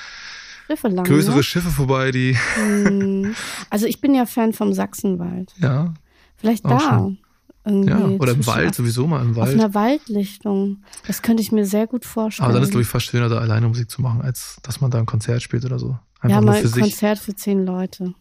[0.67, 1.05] Schiffe lang.
[1.05, 1.43] größere ne?
[1.43, 3.33] Schiffe vorbei, die, Hm.
[3.71, 5.53] Also ich bin ja Fan vom Sachsenwald.
[5.57, 5.95] ja,
[6.37, 6.79] Vielleicht da.
[6.79, 7.17] schön.
[7.65, 8.05] Irgendwie ja.
[8.19, 9.53] Oder im Wald, sowieso mal im Auf Wald.
[9.53, 10.83] einer Waldlichtung.
[11.07, 12.45] Das könnte ich mir sehr gut vorstellen.
[12.45, 14.91] Aber dann ist, glaube ich, fast schöner, da alleine Musik zu machen, als dass man
[14.91, 15.97] da ein Konzert spielt oder so.
[16.19, 16.71] Einfach ja, mal ein.
[16.71, 18.13] Konzert für zehn Leute.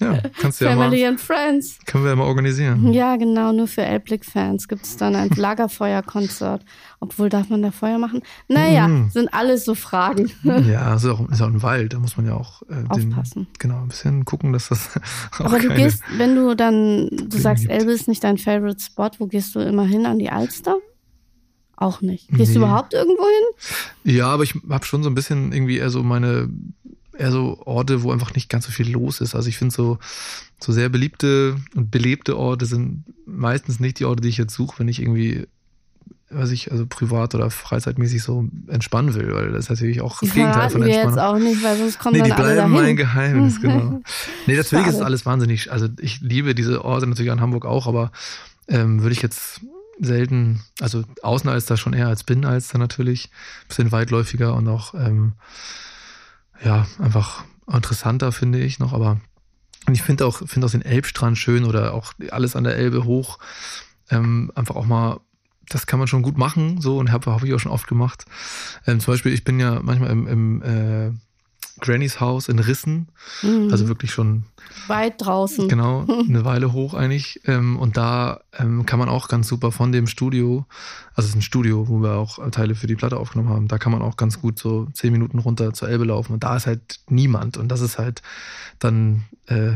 [0.00, 1.78] Ja, kannst du ja mal, Family and Friends.
[1.86, 2.92] können wir ja mal organisieren.
[2.92, 6.64] Ja, genau, nur für Elblick-Fans gibt es dann ein Lagerfeuerkonzert.
[7.00, 8.22] Obwohl, darf man da Feuer machen?
[8.48, 9.10] Naja, Mhm.
[9.10, 10.30] sind alles so Fragen.
[10.44, 13.12] Ja, es ist auch, ist auch ein Wald, da muss man ja auch äh, den,
[13.12, 13.46] Aufpassen.
[13.58, 14.90] genau, ein bisschen gucken, dass das
[15.38, 17.72] auch Aber du gehst, wenn du dann, du sagst, gibt.
[17.74, 20.06] Elbe ist nicht dein Favorite Spot, wo gehst du immer hin?
[20.06, 20.76] An die Alster?
[21.76, 22.28] Auch nicht.
[22.28, 22.64] Gehst du Nee.
[22.66, 24.14] überhaupt irgendwo hin?
[24.14, 26.48] Ja, aber ich habe schon so ein bisschen irgendwie eher so meine,
[27.16, 29.34] eher so Orte, wo einfach nicht ganz so viel los ist.
[29.34, 29.98] Also ich finde so,
[30.60, 34.78] so sehr beliebte und belebte Orte sind meistens nicht die Orte, die ich jetzt suche,
[34.78, 35.46] wenn ich irgendwie,
[36.30, 40.32] weiß ich, also privat oder freizeitmäßig so entspannen will, weil das ist natürlich auch das
[40.32, 41.34] Gegenteil von verraten wir jetzt Entspannung.
[41.36, 42.70] auch nicht, weil sonst kommen Nee, die bleiben dahin.
[42.72, 44.00] mein Geheimnis, genau.
[44.46, 45.70] Nee, natürlich ist alles wahnsinnig.
[45.70, 48.10] Also ich liebe diese Orte natürlich an Hamburg auch, aber
[48.68, 49.60] ähm, würde ich jetzt
[50.00, 53.30] selten, also Außenalster schon eher als Binnenalster natürlich,
[53.68, 55.34] bisschen weitläufiger und auch ähm,
[56.64, 59.20] ja, einfach interessanter, finde ich noch, aber
[59.86, 63.04] und ich finde auch, finde auch den Elbstrand schön oder auch alles an der Elbe
[63.04, 63.38] hoch.
[64.10, 65.20] Ähm, einfach auch mal,
[65.68, 68.24] das kann man schon gut machen, so und habe hab ich auch schon oft gemacht.
[68.86, 71.12] Ähm, zum Beispiel, ich bin ja manchmal im, im äh,
[71.80, 73.08] Grannys Haus in Rissen,
[73.42, 73.68] Mhm.
[73.70, 74.44] also wirklich schon
[74.86, 75.68] Weit draußen.
[75.68, 77.40] genau eine Weile hoch eigentlich.
[77.46, 80.66] Ähm, und da ähm, kann man auch ganz super von dem Studio,
[81.14, 83.78] also es ist ein Studio, wo wir auch Teile für die Platte aufgenommen haben, da
[83.78, 86.66] kann man auch ganz gut so zehn Minuten runter zur Elbe laufen und da ist
[86.66, 88.22] halt niemand und das ist halt
[88.78, 89.72] dann äh,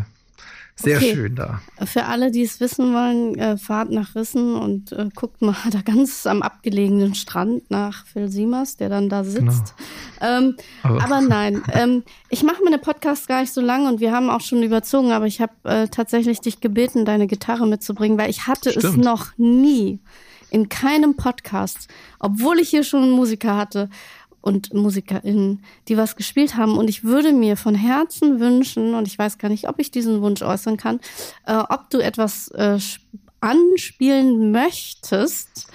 [0.80, 1.14] sehr Okay.
[1.14, 1.60] schön da.
[1.84, 5.80] Für alle, die es wissen wollen, äh, fahrt nach Rissen und äh, guckt mal da
[5.82, 9.74] ganz am abgelegenen Strand nach Phil Siemers, der dann da sitzt.
[10.20, 14.12] Ähm, Aber, aber nein, ähm, ich mache meine Podcasts gar nicht so lange und wir
[14.12, 18.30] haben auch schon überzogen, aber ich habe äh, tatsächlich dich gebeten, deine Gitarre mitzubringen, weil
[18.30, 18.98] ich hatte es Stimmt.
[19.04, 19.98] noch nie
[20.50, 21.88] in keinem Podcast,
[22.20, 23.90] obwohl ich hier schon einen Musiker hatte
[24.48, 26.76] und MusikerInnen, die was gespielt haben.
[26.76, 30.20] Und ich würde mir von Herzen wünschen, und ich weiß gar nicht, ob ich diesen
[30.22, 30.98] Wunsch äußern kann,
[31.46, 33.04] äh, ob du etwas äh, sp-
[33.40, 35.68] anspielen möchtest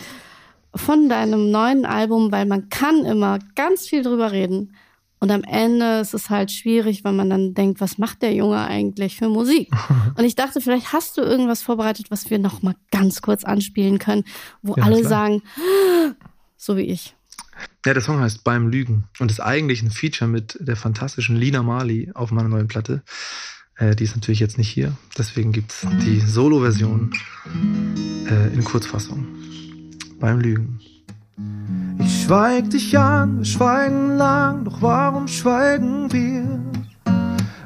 [0.75, 4.75] von deinem neuen Album, weil man kann immer ganz viel drüber reden.
[5.19, 8.59] Und am Ende ist es halt schwierig, weil man dann denkt, was macht der Junge
[8.65, 9.69] eigentlich für Musik?
[10.17, 13.99] Und ich dachte, vielleicht hast du irgendwas vorbereitet, was wir noch mal ganz kurz anspielen
[13.99, 14.25] können,
[14.61, 15.09] wo Ja, alle klar.
[15.09, 15.41] sagen,
[16.57, 17.15] so wie ich.
[17.85, 21.63] Ja, der Song heißt Beim Lügen und ist eigentlich ein Feature mit der fantastischen Lina
[21.63, 23.03] Marley auf meiner neuen Platte.
[23.75, 27.11] Äh, die ist natürlich jetzt nicht hier, deswegen gibt's die Solo-Version
[28.29, 29.25] äh, in Kurzfassung.
[30.19, 30.79] Beim Lügen.
[31.99, 36.59] Ich schweig dich an, wir schweigen lang, doch warum schweigen wir?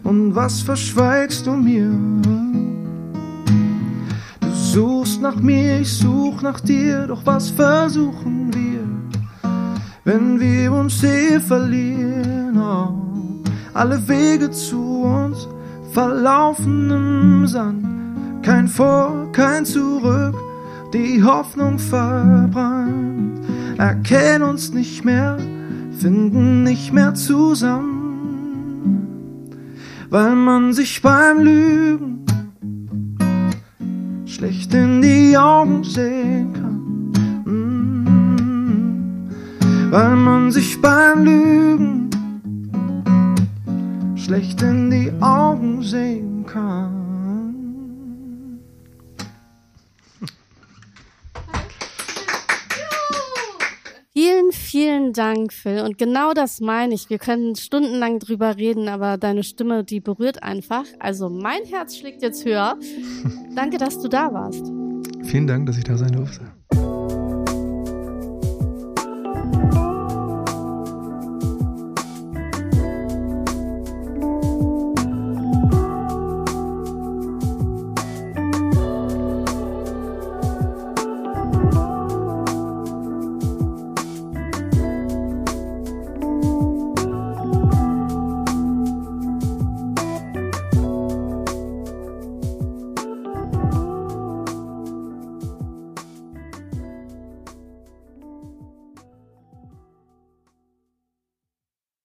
[0.03, 1.91] Und was verschweigst du mir?
[4.39, 8.87] Du suchst nach mir, ich such nach dir, doch was versuchen wir,
[10.07, 12.57] wenn wir uns eh verlieren?
[12.57, 12.93] Oh,
[13.73, 15.49] alle Wege zu uns
[15.91, 17.85] verlaufen im Sand,
[18.41, 20.35] kein Vor, kein Zurück,
[20.93, 23.41] die Hoffnung verbrannt
[23.77, 25.37] erkennen uns nicht mehr,
[25.99, 27.97] finden nicht mehr zusammen,
[30.09, 32.25] weil man sich beim Lügen
[34.25, 36.66] schlecht in die Augen sehen kann.
[39.89, 42.09] Weil man sich beim Lügen
[44.17, 46.97] schlecht in die Augen sehen kann.
[54.11, 55.81] Vielen, vielen Dank, Phil.
[55.81, 57.09] Und genau das meine ich.
[57.09, 60.83] Wir können stundenlang drüber reden, aber deine Stimme, die berührt einfach.
[60.99, 62.77] Also mein Herz schlägt jetzt höher.
[63.55, 64.65] Danke, dass du da warst.
[65.23, 66.56] Vielen Dank, dass ich da sein durfte.